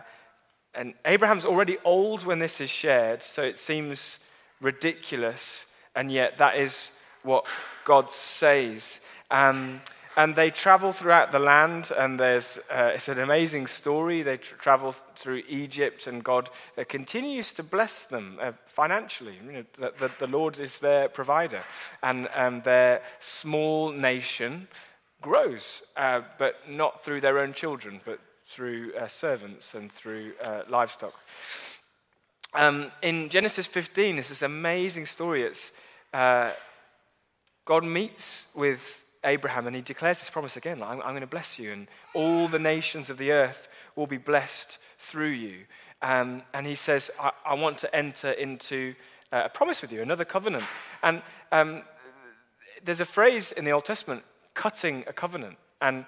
and 0.75 0.95
Abraham's 1.05 1.45
already 1.45 1.79
old 1.85 2.25
when 2.25 2.39
this 2.39 2.61
is 2.61 2.71
shared, 2.71 3.23
so 3.23 3.43
it 3.43 3.59
seems 3.59 4.21
ridiculous, 4.61 5.67
and 5.99 6.13
yet 6.13 6.39
that 6.39 6.57
is 6.57 6.93
what 7.25 7.45
God 7.85 8.13
says. 8.13 9.01
Um, 9.33 9.81
and 10.17 10.35
they 10.35 10.51
travel 10.51 10.93
throughout 10.93 11.33
the 11.33 11.41
land, 11.41 11.91
and 11.97 12.19
there's, 12.19 12.59
uh, 12.71 12.93
it's 12.95 13.09
an 13.09 13.19
amazing 13.19 13.67
story. 13.67 14.23
They 14.23 14.37
tr- 14.37 14.55
travel 14.57 14.95
through 15.17 15.43
Egypt, 15.49 16.07
and 16.07 16.23
God 16.23 16.51
uh, 16.77 16.85
continues 16.89 17.53
to 17.53 17.63
bless 17.65 18.05
them 18.05 18.39
uh, 18.41 18.53
financially. 18.67 19.39
You 19.45 19.53
know, 19.53 19.65
the, 19.79 19.93
the, 19.99 20.11
the, 20.21 20.27
Lord 20.29 20.61
is 20.61 20.79
their 20.79 21.09
provider, 21.09 21.63
and 22.03 22.29
um, 22.35 22.63
their 22.63 23.03
small 23.19 23.91
nation 23.91 24.69
grows, 25.21 25.83
uh, 25.97 26.23
but 26.39 26.57
not 26.69 27.05
through 27.05 27.21
their 27.21 27.39
own 27.39 27.53
children, 27.53 28.01
but 28.05 28.21
through 28.49 28.93
uh, 28.95 29.09
servants 29.09 29.75
and 29.75 29.91
through 29.91 30.33
uh, 30.43 30.63
livestock. 30.69 31.15
Um, 32.55 32.91
in 33.03 33.29
Genesis 33.29 33.67
15, 33.67 34.17
there's 34.17 34.31
this 34.31 34.43
amazing 34.43 35.07
story. 35.07 35.43
It's 35.43 35.71
God 36.13 37.85
meets 37.85 38.47
with 38.55 39.05
Abraham 39.25 39.67
and 39.67 39.77
he 39.77 39.83
declares 39.83 40.21
this 40.21 40.31
promise 40.31 40.57
again 40.57 40.83
I'm, 40.83 41.01
I'm, 41.01 41.11
going 41.11 41.21
to 41.21 41.27
bless 41.27 41.59
you, 41.59 41.73
and 41.73 41.89
all 42.15 42.49
the 42.49 42.59
nations 42.59 43.11
of 43.11 43.19
the 43.19 43.33
earth 43.33 43.69
will 43.97 44.07
be 44.07 44.17
blessed 44.17 44.79
through 44.99 45.31
you. 45.31 45.65
Um, 46.01 46.43
and 46.55 46.67
he 46.67 46.77
says, 46.77 47.11
I, 47.19 47.33
I, 47.45 47.55
want 47.55 47.79
to 47.79 47.95
enter 47.95 48.31
into 48.31 48.95
uh, 49.33 49.43
a 49.47 49.49
promise 49.49 49.83
with 49.83 49.91
you, 49.91 50.01
another 50.01 50.25
covenant. 50.25 50.65
And 51.03 51.23
um, 51.51 51.83
there's 52.85 53.01
a 53.01 53.05
phrase 53.05 53.51
in 53.51 53.65
the 53.65 53.73
Old 53.73 53.85
Testament, 53.85 54.23
cutting 54.55 55.05
a 55.09 55.13
covenant. 55.13 55.57
And 55.81 56.07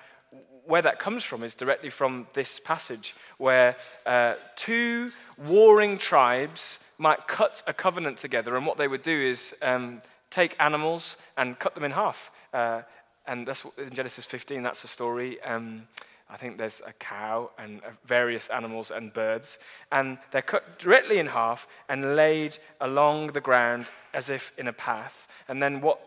where 0.64 0.82
that 0.82 1.00
comes 1.00 1.24
from 1.24 1.42
is 1.42 1.56
directly 1.56 1.90
from 1.90 2.28
this 2.34 2.60
passage, 2.60 3.14
where 3.38 3.76
uh, 4.06 4.34
two 4.54 5.10
warring 5.36 5.98
tribes 5.98 6.78
might 7.00 7.26
cut 7.26 7.62
a 7.66 7.72
covenant 7.72 8.18
together. 8.18 8.56
And 8.56 8.66
what 8.66 8.76
they 8.76 8.86
would 8.86 9.02
do 9.02 9.18
is 9.18 9.54
um, 9.62 10.00
take 10.28 10.54
animals 10.60 11.16
and 11.38 11.58
cut 11.58 11.74
them 11.74 11.84
in 11.84 11.92
half. 11.92 12.30
Uh, 12.52 12.82
and 13.26 13.48
that's 13.48 13.64
what, 13.64 13.78
in 13.78 13.90
Genesis 13.90 14.26
15, 14.26 14.62
that's 14.62 14.82
the 14.82 14.88
story. 14.88 15.42
Um, 15.42 15.88
I 16.28 16.36
think 16.36 16.58
there's 16.58 16.82
a 16.86 16.92
cow 16.92 17.50
and 17.58 17.80
uh, 17.80 17.90
various 18.04 18.48
animals 18.48 18.90
and 18.90 19.14
birds. 19.14 19.58
And 19.90 20.18
they're 20.30 20.42
cut 20.42 20.78
directly 20.78 21.18
in 21.18 21.26
half 21.26 21.66
and 21.88 22.16
laid 22.16 22.58
along 22.82 23.28
the 23.28 23.40
ground 23.40 23.90
as 24.12 24.28
if 24.28 24.52
in 24.58 24.68
a 24.68 24.72
path. 24.72 25.26
And 25.48 25.60
then, 25.60 25.80
what 25.80 26.00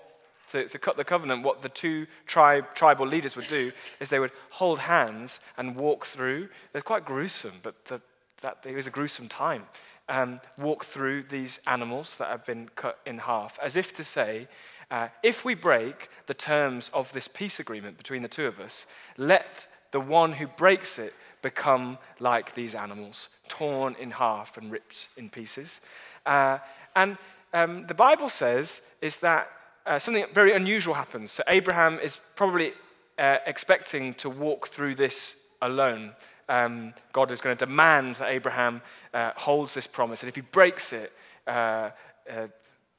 to, 0.51 0.67
to 0.67 0.77
cut 0.77 0.95
the 0.95 1.03
covenant, 1.03 1.43
what 1.43 1.63
the 1.63 1.69
two 1.69 2.05
tribe, 2.27 2.75
tribal 2.75 3.07
leaders 3.07 3.35
would 3.35 3.47
do 3.47 3.71
is 3.99 4.09
they 4.09 4.19
would 4.19 4.31
hold 4.51 4.77
hands 4.77 5.39
and 5.57 5.75
walk 5.75 6.05
through. 6.05 6.49
They're 6.71 6.83
quite 6.83 7.03
gruesome, 7.03 7.55
but 7.63 7.83
the, 7.85 7.99
that, 8.41 8.59
it 8.63 8.75
was 8.75 8.85
a 8.85 8.91
gruesome 8.91 9.27
time 9.27 9.63
um, 10.09 10.39
walk 10.57 10.85
through 10.85 11.23
these 11.23 11.59
animals 11.67 12.15
that 12.17 12.29
have 12.29 12.45
been 12.45 12.69
cut 12.75 12.99
in 13.05 13.17
half, 13.19 13.57
as 13.61 13.75
if 13.75 13.93
to 13.95 14.03
say, 14.03 14.47
uh, 14.91 15.07
if 15.23 15.45
we 15.45 15.55
break 15.55 16.09
the 16.27 16.33
terms 16.33 16.91
of 16.93 17.11
this 17.13 17.27
peace 17.27 17.59
agreement 17.59 17.97
between 17.97 18.21
the 18.21 18.27
two 18.27 18.45
of 18.45 18.59
us, 18.59 18.85
let 19.17 19.67
the 19.91 19.99
one 19.99 20.33
who 20.33 20.47
breaks 20.47 20.99
it 20.99 21.13
become 21.41 21.97
like 22.19 22.55
these 22.55 22.75
animals, 22.75 23.29
torn 23.47 23.95
in 23.99 24.11
half 24.11 24.57
and 24.57 24.71
ripped 24.71 25.09
in 25.17 25.29
pieces. 25.29 25.81
Uh, 26.25 26.57
and 26.95 27.17
um, 27.53 27.85
the 27.87 27.93
Bible 27.93 28.29
says 28.29 28.81
is 29.01 29.17
that 29.17 29.49
uh, 29.85 29.99
something 29.99 30.25
very 30.33 30.53
unusual 30.55 30.93
happens. 30.93 31.31
So 31.31 31.43
Abraham 31.47 31.99
is 31.99 32.17
probably 32.35 32.73
uh, 33.17 33.37
expecting 33.45 34.13
to 34.15 34.29
walk 34.29 34.67
through 34.69 34.95
this 34.95 35.35
alone 35.61 36.13
um, 36.49 36.93
God 37.11 37.31
is 37.31 37.41
going 37.41 37.55
to 37.57 37.65
demand 37.65 38.15
that 38.15 38.29
Abraham 38.29 38.81
uh, 39.13 39.31
holds 39.35 39.73
this 39.73 39.87
promise. 39.87 40.21
And 40.21 40.29
if 40.29 40.35
he 40.35 40.41
breaks 40.41 40.93
it, 40.93 41.11
uh, 41.47 41.89
uh, 42.29 42.47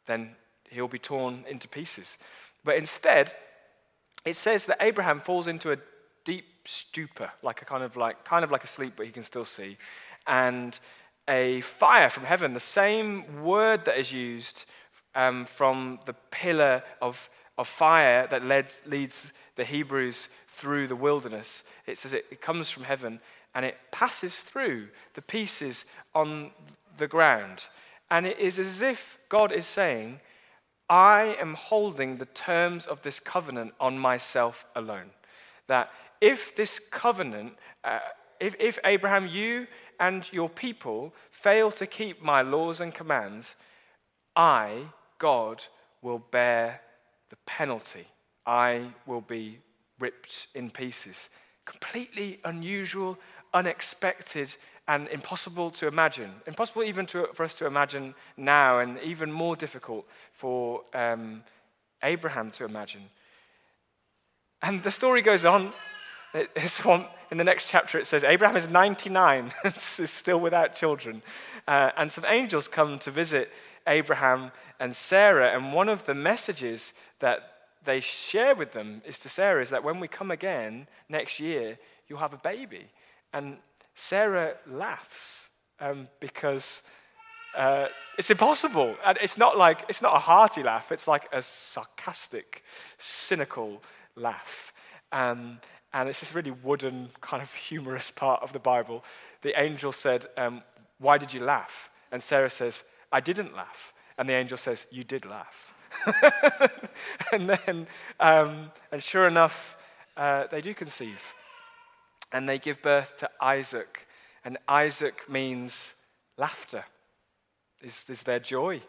then 0.07 0.31
he'll 0.71 0.89
be 0.89 0.99
torn 0.99 1.45
into 1.49 1.69
pieces. 1.69 2.19
But 2.65 2.77
instead, 2.77 3.35
it 4.25 4.37
says 4.37 4.67
that 4.67 4.79
Abraham 4.81 5.21
falls 5.21 5.47
into 5.47 5.73
a 5.73 5.79
deep 6.25 6.47
stupor, 6.65 7.31
like 7.43 7.63
a 7.63 7.65
kind 7.65 7.83
of 7.83 7.97
like 7.97 8.25
kind 8.25 8.45
of 8.45 8.51
like 8.51 8.65
a 8.65 8.69
sleep, 8.69 8.95
but 8.97 9.07
he 9.07 9.13
can 9.13 9.25
still 9.25 9.45
see, 9.45 9.77
and 10.27 10.79
a 11.29 11.61
fire 11.63 12.11
from 12.11 12.25
heaven, 12.25 12.55
the 12.55 12.61
same 12.61 13.43
word 13.43 13.85
that 13.85 13.99
is 13.99 14.13
used 14.13 14.65
um, 15.15 15.47
from 15.47 15.99
the 16.07 16.15
pillar 16.31 16.83
of, 17.01 17.31
of 17.57 17.69
fire 17.69 18.27
that 18.31 18.45
led, 18.45 18.75
leads 18.87 19.33
the 19.57 19.65
Hebrews 19.65 20.29
through 20.49 20.89
the 20.89 20.97
wilderness. 20.97 21.65
It 21.87 21.99
says 21.99 22.13
it, 22.13 22.27
it 22.31 22.41
comes 22.41 22.71
from 22.71 22.85
heaven 22.85 23.21
and 23.55 23.64
it 23.64 23.77
passes 23.93 24.37
through 24.37 24.88
the 25.14 25.23
pieces 25.23 25.85
on 26.14 26.51
the 26.99 27.09
ground. 27.09 27.64
And 28.11 28.27
it 28.27 28.38
is 28.38 28.59
as 28.59 28.83
if 28.83 29.19
God 29.29 29.53
is 29.53 29.67
saying, 29.67 30.21
I 30.88 31.37
am 31.40 31.55
holding 31.55 32.17
the 32.17 32.27
terms 32.27 32.87
of 32.87 33.03
this 33.03 33.21
covenant 33.21 33.73
on 33.81 33.99
myself 33.99 34.67
alone. 34.77 35.11
That 35.67 35.90
if 36.21 36.55
this 36.55 36.81
covenant, 36.90 37.55
uh, 37.83 38.01
if, 38.40 38.55
if 38.61 38.79
Abraham, 38.85 39.27
you 39.27 39.67
and 39.99 40.31
your 40.33 40.49
people 40.49 41.14
fail 41.31 41.71
to 41.73 41.87
keep 41.87 42.23
my 42.23 42.43
laws 42.43 42.81
and 42.81 42.95
commands, 42.95 43.55
I, 44.37 44.87
God, 45.19 45.62
will 46.03 46.19
bear 46.19 46.81
the 47.31 47.37
penalty. 47.47 48.07
I 48.47 48.93
will 49.07 49.23
be 49.23 49.59
ripped 49.99 50.49
in 50.55 50.71
pieces. 50.71 51.31
Completely 51.64 52.40
unusual, 52.45 53.19
unexpected, 53.55 54.55
and 54.87 55.09
impossible 55.09 55.71
to 55.71 55.87
imagine. 55.87 56.31
Impossible 56.47 56.85
even 56.85 57.07
to, 57.07 57.29
for 57.33 57.45
us 57.45 57.55
to 57.55 57.67
imagine 57.67 58.14
now, 58.37 58.81
and 58.81 58.99
even 59.01 59.33
more 59.33 59.57
difficult 59.57 60.07
for 60.33 60.83
um, 60.93 61.43
Abraham 62.03 62.51
to 62.53 62.64
imagine. 62.64 63.03
And 64.62 64.83
the 64.83 64.90
story 64.90 65.23
goes 65.23 65.45
on. 65.45 65.73
One, 66.83 67.07
in 67.31 67.38
the 67.38 67.45
next 67.45 67.69
chapter, 67.69 67.99
it 67.99 68.07
says 68.07 68.25
Abraham 68.25 68.57
is 68.57 68.69
99, 68.69 69.53
is 69.64 70.11
still 70.11 70.40
without 70.40 70.75
children. 70.75 71.23
Uh, 71.67 71.90
and 71.97 72.11
some 72.11 72.25
angels 72.27 72.67
come 72.67 72.99
to 73.01 73.11
visit 73.11 73.53
Abraham 73.87 74.51
and 74.81 74.95
Sarah. 74.95 75.55
And 75.55 75.73
one 75.73 75.88
of 75.88 76.07
the 76.07 76.14
messages 76.14 76.93
that 77.21 77.53
they 77.85 78.01
share 78.01 78.55
with 78.55 78.73
them 78.73 79.03
is 79.07 79.19
to 79.21 79.29
Sarah 79.29 79.62
is 79.62 79.71
that 79.71 79.85
when 79.85 80.01
we 80.01 80.09
come 80.09 80.31
again 80.31 80.88
next 81.09 81.38
year, 81.38 81.79
you'll 82.09 82.19
have 82.19 82.35
a 82.35 82.38
baby. 82.38 82.87
And 83.35 83.59
Sarah 83.97 84.55
laughs 84.66 85.51
um, 85.81 86.09
because 86.20 86.83
uh, 87.57 87.88
it's 88.16 88.31
impossible. 88.31 88.97
And 89.05 89.18
it's 89.20 89.37
not 89.37 89.59
like, 89.59 89.85
it's 89.88 90.01
not 90.01 90.16
a 90.16 90.20
hearty 90.20 90.62
laugh, 90.62 90.92
it's 90.92 91.09
like 91.09 91.29
a 91.33 91.42
sarcastic, 91.42 92.62
cynical 92.99 93.83
laugh. 94.16 94.73
Um, 95.12 95.59
and 95.92 96.09
it's 96.09 96.20
this 96.20 96.35
really 96.35 96.53
wooden, 96.53 97.09
kind 97.20 97.42
of 97.42 97.53
humorous 97.53 98.11
part 98.11 98.42
of 98.42 98.53
the 98.53 98.59
Bible. 98.59 99.05
The 99.42 99.61
angel 99.61 99.92
said, 99.92 100.27
um, 100.37 100.62
Why 100.99 101.18
did 101.18 101.33
you 101.33 101.40
laugh? 101.40 101.90
And 102.12 102.23
Sarah 102.23 102.51
says, 102.51 102.85
I 103.12 103.20
didn't 103.20 103.55
laugh. 103.55 103.92
And 104.16 104.29
the 104.29 104.33
angel 104.35 104.59
says, 104.59 104.87
You 104.90 105.05
did 105.05 105.27
laugh. 105.27 105.75
and 107.33 107.51
then, 107.51 107.87
um, 108.20 108.70
and 108.92 109.03
sure 109.03 109.27
enough, 109.27 109.77
uh, 110.16 110.44
they 110.51 110.61
do 110.61 110.73
conceive. 110.75 111.20
And 112.33 112.49
they 112.49 112.59
give 112.59 112.83
birth 112.83 113.17
to 113.19 113.31
Isaac. 113.41 114.07
And 114.45 114.59
Isaac 114.69 115.29
means 115.29 115.95
laughter, 116.37 116.85
is, 117.83 118.05
is 118.09 118.23
their 118.23 118.41
joy. 118.41 118.81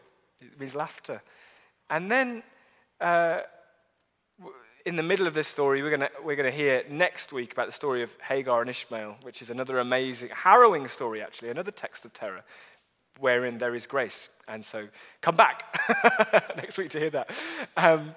It 0.42 0.60
means 0.60 0.76
laughter. 0.76 1.22
And 1.90 2.10
then, 2.10 2.44
uh, 3.00 3.42
in 4.86 4.96
the 4.96 5.04
middle 5.04 5.26
of 5.26 5.34
this 5.34 5.48
story, 5.48 5.82
we're 5.82 5.96
going 5.96 6.10
we're 6.24 6.36
gonna 6.36 6.52
hear 6.52 6.84
next 6.90 7.34
week 7.34 7.54
about 7.54 7.66
the 7.66 7.74
story 7.74 8.04
of 8.04 8.10
Hagar 8.22 8.62
and 8.62 8.70
Ishmael, 8.70 9.18
which 9.24 9.42
is 9.42 9.50
another 9.50 9.80
amazing, 9.80 10.30
harrowing 10.32 10.88
story, 10.88 11.24
actually, 11.24 11.50
another 11.50 11.72
text 11.72 12.06
of 12.06 12.14
terror 12.14 12.44
wherein 13.20 13.58
there 13.58 13.76
is 13.76 13.88
grace. 13.88 14.30
And 14.48 14.64
so 14.64 14.88
come 15.22 15.36
back 15.36 15.64
next 16.58 16.78
week 16.78 16.90
to 16.92 17.00
hear 17.00 17.10
that. 17.12 17.32
Um, 17.78 18.14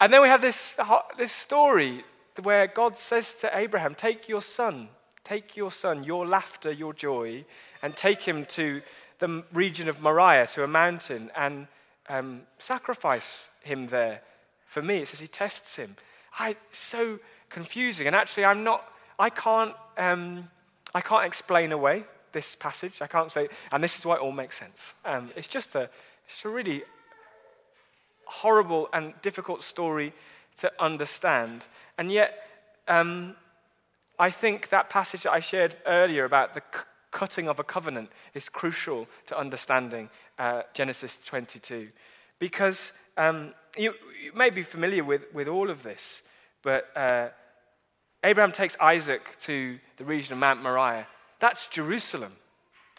and 0.00 0.12
then 0.12 0.22
we 0.22 0.28
have 0.28 0.40
this, 0.40 0.76
this 1.16 1.32
story 1.32 2.04
where 2.42 2.66
God 2.66 2.98
says 2.98 3.34
to 3.40 3.56
Abraham, 3.56 3.94
Take 3.94 4.28
your 4.28 4.42
son, 4.42 4.88
take 5.24 5.56
your 5.56 5.72
son, 5.72 6.04
your 6.04 6.26
laughter, 6.26 6.72
your 6.72 6.92
joy, 6.92 7.44
and 7.82 7.96
take 7.96 8.22
him 8.22 8.44
to 8.46 8.82
the 9.18 9.44
region 9.52 9.88
of 9.88 10.00
Moriah, 10.00 10.46
to 10.48 10.62
a 10.64 10.68
mountain, 10.68 11.30
and 11.36 11.66
um, 12.08 12.42
sacrifice 12.58 13.50
him 13.62 13.88
there. 13.88 14.22
For 14.66 14.82
me, 14.82 14.98
it 14.98 15.08
says 15.08 15.20
he 15.20 15.26
tests 15.26 15.76
him. 15.76 15.96
I, 16.38 16.56
so 16.72 17.18
confusing. 17.48 18.06
And 18.06 18.14
actually, 18.14 18.44
I'm 18.44 18.64
not, 18.64 18.84
I 19.18 19.30
can't, 19.30 19.74
um, 19.96 20.48
I 20.94 21.00
can't 21.00 21.26
explain 21.26 21.72
away 21.72 22.04
this 22.32 22.54
passage. 22.54 23.00
I 23.02 23.06
can't 23.06 23.32
say, 23.32 23.48
and 23.72 23.82
this 23.82 23.98
is 23.98 24.06
why 24.06 24.16
it 24.16 24.20
all 24.20 24.32
makes 24.32 24.58
sense. 24.58 24.94
Um, 25.04 25.30
it's 25.36 25.48
just 25.48 25.74
a, 25.74 25.90
it's 26.26 26.44
a 26.44 26.48
really 26.48 26.82
horrible 28.24 28.88
and 28.92 29.14
difficult 29.22 29.64
story 29.64 30.12
to 30.58 30.70
understand. 30.78 31.64
And 31.98 32.10
yet, 32.10 32.34
um, 32.86 33.34
I 34.18 34.30
think 34.30 34.70
that 34.70 34.88
passage 34.88 35.24
that 35.24 35.32
I 35.32 35.40
shared 35.40 35.76
earlier 35.84 36.24
about 36.24 36.54
the 36.54 36.62
c- 36.74 36.84
cutting 37.10 37.48
of 37.48 37.58
a 37.58 37.64
covenant 37.64 38.10
is 38.34 38.48
crucial 38.48 39.06
to 39.26 39.38
understanding 39.38 40.08
uh, 40.38 40.62
Genesis 40.74 41.18
22. 41.26 41.88
Because 42.38 42.92
um, 43.16 43.52
you, 43.76 43.94
you, 44.24 44.32
may 44.32 44.50
be 44.50 44.62
familiar 44.62 45.04
with, 45.04 45.22
with 45.34 45.48
all 45.48 45.70
of 45.70 45.82
this, 45.82 46.22
But 46.62 46.88
uh, 46.96 47.28
Abraham 48.24 48.52
takes 48.52 48.76
Isaac 48.80 49.36
to 49.42 49.78
the 49.96 50.04
region 50.04 50.32
of 50.32 50.38
Mount 50.38 50.62
Moriah. 50.62 51.06
That's 51.40 51.66
Jerusalem, 51.66 52.32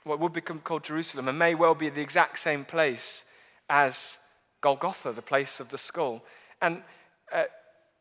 what 0.04 0.20
would 0.20 0.34
become 0.34 0.60
called 0.60 0.84
Jerusalem, 0.84 1.28
and 1.28 1.38
may 1.38 1.56
well 1.56 1.76
be 1.76 1.90
the 1.90 2.02
exact 2.02 2.40
same 2.40 2.64
place 2.66 3.24
as 3.70 4.18
Golgotha, 4.62 5.12
the 5.12 5.22
place 5.22 5.60
of 5.60 5.70
the 5.70 5.78
skull. 5.78 6.24
And 6.62 6.82
uh, 7.32 7.44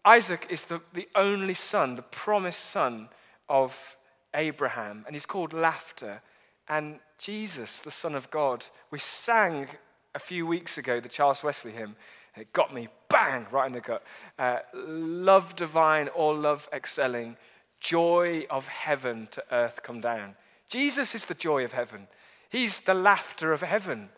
Isaac 0.05 0.47
is 0.49 0.65
the, 0.65 0.81
the 0.95 1.09
only 1.15 1.55
son, 1.55 1.95
the 1.95 2.03
promised 2.03 2.65
son 2.67 3.09
of 3.49 3.97
Abraham, 4.35 5.05
and 5.07 5.15
he's 5.15 5.27
called 5.27 5.53
Laughter. 5.53 6.23
And 6.69 7.01
Jesus, 7.19 7.81
the 7.81 7.91
Son 7.91 8.15
of 8.15 8.31
God, 8.31 8.67
we 8.91 8.99
sang 8.99 9.69
a 10.15 10.19
few 10.19 10.47
weeks 10.47 10.79
ago 10.79 11.01
the 11.01 11.09
Charles 11.09 11.43
Wesley 11.43 11.73
hymn. 11.73 11.97
and 12.35 12.43
It 12.43 12.53
got 12.53 12.75
me 12.75 12.89
bang 13.09 13.47
right 13.51 13.67
in 13.67 13.73
the 13.73 13.81
gut. 13.81 14.05
Uh, 14.39 14.59
love 14.75 15.57
divine, 15.57 16.09
all 16.09 16.37
love 16.37 16.69
excelling, 16.73 17.37
joy 17.81 18.47
of 18.51 18.69
heaven 18.69 19.29
to 19.33 19.43
earth 19.51 19.83
come 19.83 20.01
down. 20.01 20.37
Jesus 20.69 21.15
is 21.15 21.25
the 21.25 21.35
joy 21.35 21.65
of 21.65 21.73
heaven. 21.73 22.07
He's 22.51 22.81
the 22.81 22.95
laughter 22.95 23.53
of 23.53 23.63
heaven. 23.63 24.11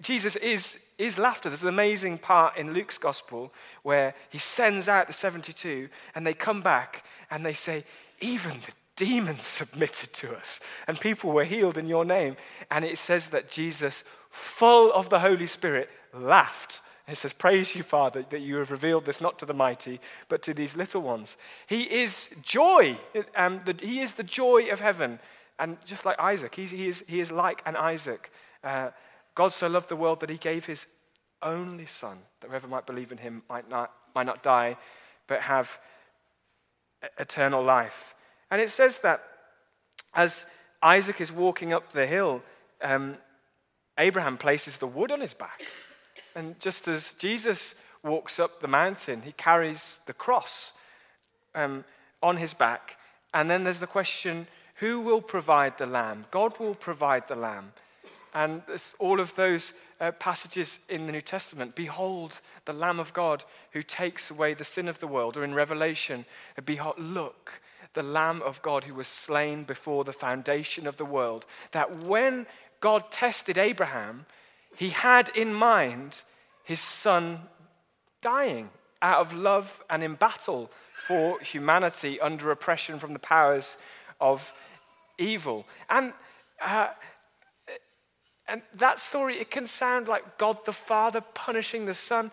Jesus 0.00 0.36
is, 0.36 0.78
is 0.96 1.18
laughter. 1.18 1.50
There's 1.50 1.62
an 1.62 1.68
amazing 1.68 2.18
part 2.18 2.56
in 2.56 2.72
Luke's 2.72 2.96
gospel 2.96 3.52
where 3.82 4.14
he 4.30 4.38
sends 4.38 4.88
out 4.88 5.06
the 5.06 5.12
72 5.12 5.88
and 6.14 6.26
they 6.26 6.32
come 6.32 6.62
back 6.62 7.04
and 7.30 7.44
they 7.44 7.52
say, 7.52 7.84
Even 8.20 8.52
the 8.52 8.72
demons 8.96 9.42
submitted 9.42 10.12
to 10.14 10.34
us 10.34 10.60
and 10.86 10.98
people 10.98 11.32
were 11.32 11.44
healed 11.44 11.76
in 11.76 11.86
your 11.86 12.06
name. 12.06 12.36
And 12.70 12.84
it 12.84 12.96
says 12.96 13.28
that 13.28 13.50
Jesus, 13.50 14.02
full 14.30 14.92
of 14.92 15.10
the 15.10 15.20
Holy 15.20 15.46
Spirit, 15.46 15.90
laughed. 16.14 16.80
It 17.06 17.16
says, 17.16 17.34
Praise 17.34 17.76
you, 17.76 17.82
Father, 17.82 18.24
that 18.30 18.40
you 18.40 18.56
have 18.56 18.70
revealed 18.70 19.04
this 19.04 19.20
not 19.20 19.38
to 19.40 19.46
the 19.46 19.52
mighty, 19.52 20.00
but 20.28 20.42
to 20.42 20.54
these 20.54 20.74
little 20.74 21.02
ones. 21.02 21.36
He 21.66 21.82
is 21.82 22.30
joy. 22.40 22.98
Um, 23.36 23.60
the, 23.66 23.76
he 23.78 24.00
is 24.00 24.14
the 24.14 24.22
joy 24.22 24.70
of 24.70 24.80
heaven. 24.80 25.18
And 25.58 25.76
just 25.84 26.06
like 26.06 26.18
Isaac, 26.18 26.54
he 26.54 26.88
is, 26.88 27.04
he 27.06 27.20
is 27.20 27.30
like 27.30 27.62
an 27.66 27.76
Isaac. 27.76 28.30
Uh, 28.64 28.90
God 29.34 29.52
so 29.52 29.66
loved 29.68 29.88
the 29.88 29.96
world 29.96 30.20
that 30.20 30.30
he 30.30 30.36
gave 30.36 30.66
his 30.66 30.86
only 31.42 31.86
son, 31.86 32.18
that 32.40 32.48
whoever 32.48 32.68
might 32.68 32.86
believe 32.86 33.12
in 33.12 33.18
him 33.18 33.42
might 33.48 33.68
not, 33.68 33.92
might 34.14 34.26
not 34.26 34.42
die, 34.42 34.76
but 35.26 35.40
have 35.40 35.78
eternal 37.18 37.62
life. 37.62 38.14
And 38.50 38.60
it 38.60 38.70
says 38.70 38.98
that 38.98 39.22
as 40.14 40.46
Isaac 40.82 41.20
is 41.20 41.30
walking 41.30 41.72
up 41.72 41.92
the 41.92 42.06
hill, 42.06 42.42
um, 42.82 43.16
Abraham 43.98 44.36
places 44.36 44.78
the 44.78 44.86
wood 44.86 45.12
on 45.12 45.20
his 45.20 45.34
back. 45.34 45.62
And 46.34 46.58
just 46.60 46.88
as 46.88 47.12
Jesus 47.18 47.74
walks 48.02 48.38
up 48.38 48.60
the 48.60 48.68
mountain, 48.68 49.22
he 49.22 49.32
carries 49.32 50.00
the 50.06 50.12
cross 50.12 50.72
um, 51.54 51.84
on 52.22 52.36
his 52.36 52.54
back. 52.54 52.96
And 53.34 53.50
then 53.50 53.64
there's 53.64 53.78
the 53.78 53.86
question 53.86 54.46
who 54.76 55.00
will 55.00 55.20
provide 55.20 55.76
the 55.76 55.86
lamb? 55.86 56.24
God 56.30 56.58
will 56.58 56.74
provide 56.74 57.28
the 57.28 57.36
lamb. 57.36 57.72
And 58.34 58.62
all 58.98 59.20
of 59.20 59.34
those 59.34 59.72
uh, 60.00 60.12
passages 60.12 60.80
in 60.88 61.06
the 61.06 61.12
New 61.12 61.20
Testament 61.20 61.74
behold 61.74 62.40
the 62.64 62.72
Lamb 62.72 63.00
of 63.00 63.12
God 63.12 63.44
who 63.72 63.82
takes 63.82 64.30
away 64.30 64.54
the 64.54 64.64
sin 64.64 64.88
of 64.88 64.98
the 65.00 65.06
world, 65.06 65.36
or 65.36 65.44
in 65.44 65.54
Revelation, 65.54 66.24
uh, 66.56 66.62
behold, 66.62 66.98
look, 66.98 67.60
the 67.94 68.02
Lamb 68.02 68.40
of 68.42 68.62
God 68.62 68.84
who 68.84 68.94
was 68.94 69.08
slain 69.08 69.64
before 69.64 70.04
the 70.04 70.12
foundation 70.12 70.86
of 70.86 70.96
the 70.96 71.04
world. 71.04 71.44
That 71.72 72.04
when 72.04 72.46
God 72.80 73.10
tested 73.10 73.58
Abraham, 73.58 74.26
he 74.76 74.90
had 74.90 75.28
in 75.30 75.52
mind 75.52 76.22
his 76.62 76.80
son 76.80 77.40
dying 78.20 78.70
out 79.02 79.20
of 79.20 79.32
love 79.32 79.82
and 79.90 80.02
in 80.02 80.14
battle 80.14 80.70
for 80.94 81.40
humanity 81.40 82.20
under 82.20 82.50
oppression 82.50 82.98
from 82.98 83.12
the 83.12 83.18
powers 83.18 83.76
of 84.20 84.52
evil. 85.18 85.66
And 85.88 86.12
uh, 86.60 86.88
and 88.50 88.62
that 88.74 88.98
story, 88.98 89.38
it 89.38 89.50
can 89.50 89.66
sound 89.66 90.08
like 90.08 90.38
God 90.38 90.64
the 90.64 90.72
Father 90.72 91.20
punishing 91.20 91.86
the 91.86 91.94
Son, 91.94 92.30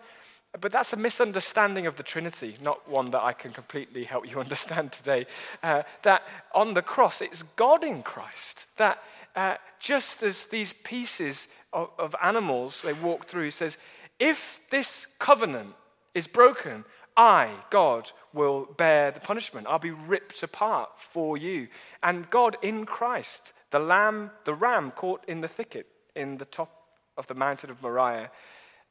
but 0.60 0.72
that's 0.72 0.92
a 0.92 0.96
misunderstanding 0.96 1.86
of 1.86 1.96
the 1.96 2.02
Trinity, 2.02 2.56
not 2.62 2.88
one 2.88 3.10
that 3.12 3.22
I 3.22 3.32
can 3.32 3.52
completely 3.52 4.04
help 4.04 4.28
you 4.28 4.40
understand 4.46 4.92
today. 4.92 5.26
Uh, 5.62 5.82
that 6.02 6.22
on 6.52 6.74
the 6.74 6.82
cross, 6.82 7.20
it's 7.20 7.44
God 7.56 7.84
in 7.84 8.02
Christ. 8.02 8.66
That 8.76 9.02
uh, 9.36 9.56
just 9.78 10.22
as 10.22 10.46
these 10.46 10.74
pieces 10.82 11.48
of, 11.72 11.90
of 11.98 12.14
animals 12.22 12.82
they 12.82 12.92
walk 12.92 13.26
through 13.26 13.50
says, 13.50 13.76
if 14.18 14.60
this 14.70 15.06
covenant 15.18 15.74
is 16.14 16.26
broken, 16.26 16.84
I, 17.16 17.54
God, 17.70 18.10
will 18.32 18.66
bear 18.76 19.10
the 19.10 19.20
punishment. 19.20 19.66
I'll 19.68 19.78
be 19.78 19.90
ripped 19.90 20.42
apart 20.42 20.90
for 20.98 21.36
you. 21.36 21.68
And 22.02 22.30
God 22.30 22.56
in 22.62 22.84
Christ, 22.84 23.52
the 23.70 23.78
lamb, 23.78 24.30
the 24.44 24.54
ram 24.54 24.92
caught 24.92 25.24
in 25.28 25.40
the 25.40 25.48
thicket, 25.48 25.86
in 26.18 26.36
the 26.36 26.44
top 26.44 26.70
of 27.16 27.26
the 27.26 27.34
mountain 27.34 27.70
of 27.70 27.80
Moriah. 27.80 28.30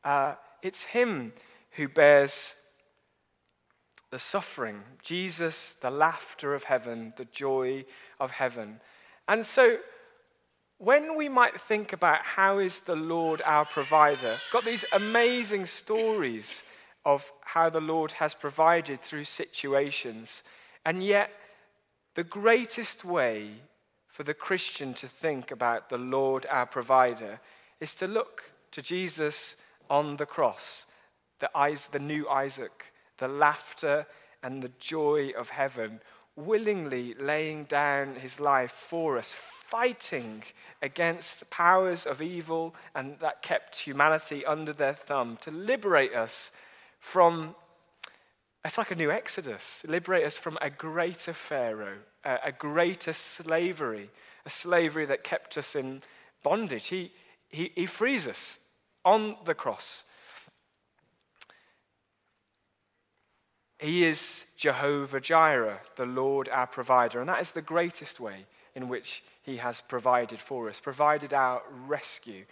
Uh, 0.04 0.36
it's 0.62 0.84
him 0.84 1.34
who 1.72 1.88
bears 1.88 2.56
the 4.10 4.20
suffering, 4.20 4.82
Jesus, 5.04 5.76
the 5.82 5.92
laughter 5.92 6.56
of 6.56 6.64
heaven, 6.64 7.14
the 7.18 7.26
joy 7.26 7.86
of 8.20 8.32
heaven. 8.32 8.80
And 9.28 9.46
so, 9.46 9.78
when 10.78 11.18
we 11.18 11.28
might 11.28 11.60
think 11.60 11.92
about 11.92 12.22
how 12.24 12.60
is 12.60 12.80
the 12.82 12.96
Lord 12.96 13.42
our 13.44 13.66
provider, 13.66 14.38
got 14.52 14.64
these 14.64 14.86
amazing 14.94 15.66
stories 15.66 16.64
of 17.04 17.30
how 17.42 17.70
the 17.70 17.82
Lord 17.82 18.12
has 18.12 18.34
provided 18.34 19.02
through 19.02 19.26
situations, 19.26 20.44
and 20.86 21.04
yet 21.04 21.32
the 22.16 22.24
greatest 22.24 23.04
way 23.04 23.52
for 24.18 24.24
the 24.24 24.34
Christian 24.34 24.96
to 24.96 25.08
think 25.08 25.52
about 25.52 25.90
the 25.90 25.98
Lord 26.00 26.48
our 26.50 26.66
provider 26.66 27.40
is 27.80 27.94
to 27.94 28.08
look 28.08 28.52
to 28.72 28.82
Jesus 28.82 29.56
on 29.92 30.18
the 30.18 30.26
cross, 30.26 30.88
the, 31.40 31.56
eyes, 31.56 31.86
the 31.92 32.00
new 32.00 32.28
Isaac, 32.28 32.92
the 33.20 33.28
laughter 33.28 34.08
and 34.42 34.64
the 34.64 34.72
joy 34.80 35.34
of 35.38 35.50
heaven, 35.50 36.02
willingly 36.36 37.14
laying 37.20 37.66
down 37.66 38.16
his 38.16 38.40
life 38.40 38.72
for 38.72 39.20
us, 39.20 39.36
fighting 39.68 40.42
against 40.82 41.48
powers 41.52 42.08
of 42.08 42.20
evil 42.20 42.74
and 42.96 43.20
that 43.20 43.44
kept 43.44 43.82
humanity 43.82 44.44
under 44.48 44.74
their 44.74 44.96
thumb 44.96 45.38
to 45.42 45.52
liberate 45.52 46.16
us 46.16 46.52
from 47.00 47.54
it's 48.68 48.78
like 48.78 48.92
a 48.92 48.96
new 48.96 49.12
exodus. 49.12 49.84
Liberate 49.88 50.26
us 50.26 50.38
from 50.38 50.58
a 50.62 50.70
greater 50.70 51.32
Pharaoh, 51.32 52.00
a, 52.26 52.38
a 52.46 52.52
greater 52.52 53.14
slavery, 53.14 54.10
a 54.46 54.50
slavery 54.50 55.06
that 55.06 55.24
kept 55.24 55.58
us 55.58 55.74
in 55.74 56.04
bondage. 56.44 56.88
He, 56.88 57.14
he, 57.48 57.72
he 57.76 57.86
frees 57.86 58.28
us 58.28 58.60
on 59.06 59.38
the 59.46 59.54
cross. 59.54 60.04
He 63.80 64.04
is 64.04 64.44
Jehovah 64.58 65.22
Jireh, 65.22 65.80
the 65.96 66.06
Lord 66.06 66.50
our 66.50 66.68
provider. 66.68 67.22
And 67.22 67.30
that 67.30 67.42
is 67.42 67.52
the 67.52 67.62
greatest 67.62 68.20
way 68.20 68.48
in 68.76 68.90
which 68.90 69.24
He 69.44 69.58
has 69.58 69.80
provided 69.80 70.40
for 70.42 70.68
us, 70.68 70.82
provided 70.82 71.34
our 71.34 71.62
rescue. 71.88 72.44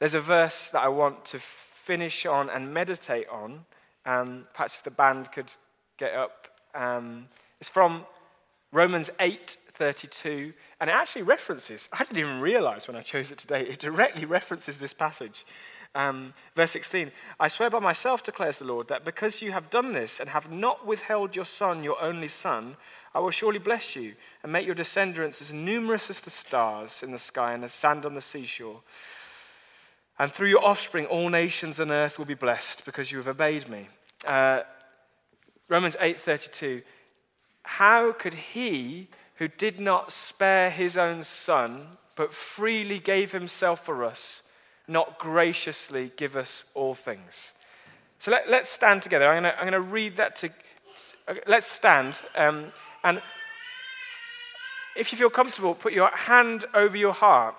There's 0.00 0.14
a 0.14 0.20
verse 0.20 0.70
that 0.70 0.82
I 0.82 0.88
want 0.88 1.24
to 1.26 1.38
finish 1.38 2.26
on 2.26 2.50
and 2.50 2.74
meditate 2.74 3.28
on 3.28 3.64
um, 4.06 4.46
perhaps 4.52 4.74
if 4.74 4.82
the 4.82 4.90
band 4.90 5.30
could 5.32 5.52
get 5.98 6.14
up. 6.14 6.48
Um, 6.74 7.28
it's 7.60 7.68
from 7.68 8.04
Romans 8.72 9.10
8 9.20 9.56
32, 9.74 10.52
and 10.80 10.90
it 10.90 10.92
actually 10.92 11.22
references, 11.22 11.88
I 11.92 12.04
didn't 12.04 12.18
even 12.18 12.40
realize 12.40 12.86
when 12.86 12.96
I 12.96 13.00
chose 13.00 13.30
it 13.30 13.38
today, 13.38 13.62
it 13.62 13.78
directly 13.78 14.26
references 14.26 14.76
this 14.76 14.92
passage. 14.92 15.46
Um, 15.94 16.32
verse 16.56 16.70
16 16.70 17.10
I 17.38 17.48
swear 17.48 17.68
by 17.68 17.78
myself, 17.78 18.22
declares 18.22 18.58
the 18.58 18.64
Lord, 18.64 18.88
that 18.88 19.04
because 19.04 19.42
you 19.42 19.52
have 19.52 19.70
done 19.70 19.92
this 19.92 20.20
and 20.20 20.28
have 20.28 20.50
not 20.50 20.86
withheld 20.86 21.36
your 21.36 21.44
son, 21.44 21.84
your 21.84 22.00
only 22.00 22.28
son, 22.28 22.76
I 23.14 23.20
will 23.20 23.30
surely 23.30 23.58
bless 23.58 23.94
you 23.94 24.14
and 24.42 24.52
make 24.52 24.66
your 24.66 24.74
descendants 24.74 25.42
as 25.42 25.52
numerous 25.52 26.08
as 26.08 26.20
the 26.20 26.30
stars 26.30 27.02
in 27.02 27.10
the 27.10 27.18
sky 27.18 27.52
and 27.52 27.64
as 27.64 27.72
sand 27.72 28.06
on 28.06 28.14
the 28.14 28.20
seashore. 28.20 28.80
And 30.22 30.32
through 30.32 30.50
your 30.50 30.64
offspring, 30.64 31.06
all 31.06 31.28
nations 31.30 31.80
on 31.80 31.90
earth 31.90 32.16
will 32.16 32.26
be 32.26 32.34
blessed 32.34 32.84
because 32.84 33.10
you 33.10 33.18
have 33.18 33.26
obeyed 33.26 33.68
me. 33.68 33.88
Uh, 34.24 34.60
Romans 35.68 35.96
8:32. 35.98 36.84
How 37.64 38.12
could 38.12 38.34
he 38.34 39.08
who 39.38 39.48
did 39.48 39.80
not 39.80 40.12
spare 40.12 40.70
his 40.70 40.96
own 40.96 41.24
son, 41.24 41.98
but 42.14 42.32
freely 42.32 43.00
gave 43.00 43.32
himself 43.32 43.84
for 43.84 44.04
us, 44.04 44.42
not 44.86 45.18
graciously 45.18 46.12
give 46.14 46.36
us 46.36 46.66
all 46.72 46.94
things? 46.94 47.52
So 48.20 48.30
let, 48.30 48.46
us 48.48 48.70
stand 48.70 49.02
together. 49.02 49.28
I'm 49.28 49.42
going 49.42 49.72
to 49.72 49.80
read 49.80 50.18
that 50.18 50.36
to. 50.36 50.50
Let's 51.48 51.66
stand. 51.66 52.16
Um, 52.36 52.66
and 53.02 53.20
if 54.94 55.10
you 55.10 55.18
feel 55.18 55.30
comfortable, 55.30 55.74
put 55.74 55.92
your 55.92 56.10
hand 56.10 56.64
over 56.74 56.96
your 56.96 57.12
heart 57.12 57.56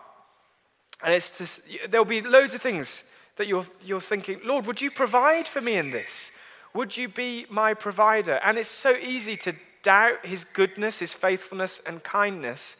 and 1.04 1.14
it's 1.14 1.38
just, 1.38 1.62
there'll 1.90 2.06
be 2.06 2.22
loads 2.22 2.54
of 2.54 2.62
things 2.62 3.04
that 3.36 3.48
you're, 3.48 3.66
you're 3.84 4.02
thinking, 4.02 4.40
Lord, 4.44 4.66
would 4.66 4.82
you 4.82 4.90
provide 4.90 5.48
for 5.48 5.60
me 5.60 5.76
in 5.76 5.92
this? 5.92 6.32
Would 6.74 6.96
you 6.96 7.08
be 7.08 7.46
my 7.50 7.74
provider? 7.74 8.36
And 8.44 8.58
it's 8.58 8.70
so 8.70 8.96
easy 8.96 9.36
to 9.38 9.54
doubt 9.82 10.26
his 10.26 10.46
goodness, 10.46 11.00
his 11.00 11.14
faithfulness, 11.14 11.82
and 11.86 12.04
kindness. 12.04 12.78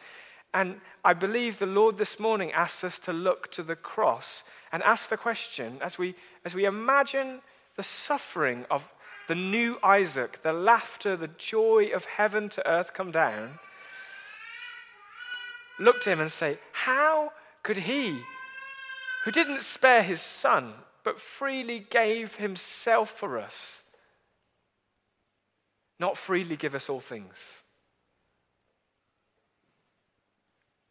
And 0.54 0.80
I 1.04 1.12
believe 1.12 1.58
the 1.58 1.66
Lord 1.66 1.98
this 1.98 2.18
morning 2.18 2.50
asks 2.52 2.82
us 2.82 2.98
to 3.00 3.12
look 3.12 3.50
to 3.52 3.62
the 3.62 3.76
cross 3.76 4.42
and 4.72 4.82
ask 4.82 5.10
the 5.10 5.16
question 5.16 5.78
as 5.82 5.98
we, 5.98 6.14
as 6.44 6.54
we 6.54 6.64
imagine 6.64 7.40
the 7.76 7.82
suffering 7.82 8.64
of 8.70 8.82
the 9.28 9.34
new 9.34 9.78
Isaac, 9.82 10.42
the 10.42 10.52
laughter, 10.52 11.16
the 11.16 11.28
joy 11.28 11.90
of 11.94 12.04
heaven 12.04 12.48
to 12.50 12.66
earth 12.68 12.94
come 12.94 13.10
down, 13.10 13.58
look 15.78 16.02
to 16.02 16.10
him 16.10 16.20
and 16.20 16.30
say, 16.30 16.58
How 16.72 17.32
could 17.64 17.78
he, 17.78 18.20
who 19.24 19.32
didn't 19.32 19.62
spare 19.62 20.04
his 20.04 20.20
son, 20.20 20.74
but 21.02 21.18
freely 21.18 21.84
gave 21.90 22.36
himself 22.36 23.10
for 23.10 23.38
us, 23.38 23.82
not 25.98 26.16
freely 26.16 26.54
give 26.54 26.76
us 26.76 26.88
all 26.88 27.00
things? 27.00 27.64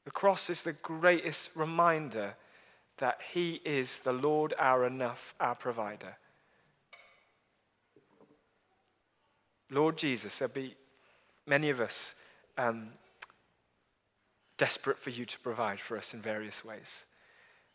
The 0.06 0.12
cross 0.12 0.50
is 0.50 0.64
the 0.64 0.74
greatest 0.74 1.50
reminder 1.56 2.36
that 2.98 3.20
He 3.34 3.62
is 3.66 4.00
the 4.00 4.14
Lord, 4.14 4.54
our 4.60 4.86
enough, 4.86 5.34
our 5.40 5.56
provider. 5.56 6.18
Lord 9.70 9.98
Jesus, 9.98 10.38
there'll 10.38 10.54
be 10.54 10.76
many 11.48 11.70
of 11.70 11.80
us 11.80 12.14
um, 12.58 12.90
desperate 14.58 15.00
for 15.00 15.10
you 15.10 15.26
to 15.26 15.40
provide 15.40 15.80
for 15.80 15.98
us 15.98 16.14
in 16.14 16.22
various 16.22 16.64
ways. 16.64 17.06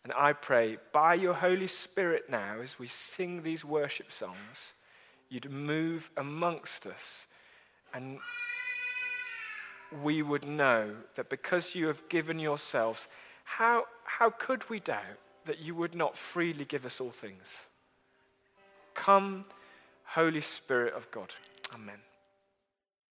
And 0.04 0.12
I 0.16 0.32
pray, 0.32 0.78
by 0.92 1.14
your 1.14 1.34
Holy 1.34 1.66
Spirit 1.66 2.30
now, 2.30 2.60
as 2.62 2.78
we 2.78 2.88
sing 2.88 3.42
these 3.42 3.64
worship 3.64 4.12
songs, 4.12 4.72
you'd 5.28 5.50
move 5.50 6.10
amongst 6.16 6.86
us 6.86 7.26
and 7.92 8.18
we 10.02 10.22
would 10.22 10.46
know 10.46 10.94
that 11.14 11.28
because 11.28 11.74
you 11.74 11.86
have 11.86 12.08
given 12.08 12.38
yourselves, 12.38 13.08
how, 13.44 13.84
how 14.04 14.30
could 14.30 14.68
we 14.68 14.80
doubt 14.80 15.18
that 15.46 15.58
you 15.58 15.74
would 15.74 15.94
not 15.94 16.16
freely 16.16 16.64
give 16.64 16.84
us 16.84 17.00
all 17.00 17.10
things? 17.10 17.68
Come, 18.94 19.46
Holy 20.04 20.40
Spirit 20.40 20.94
of 20.94 21.10
God. 21.10 21.32
Amen. 21.74 22.07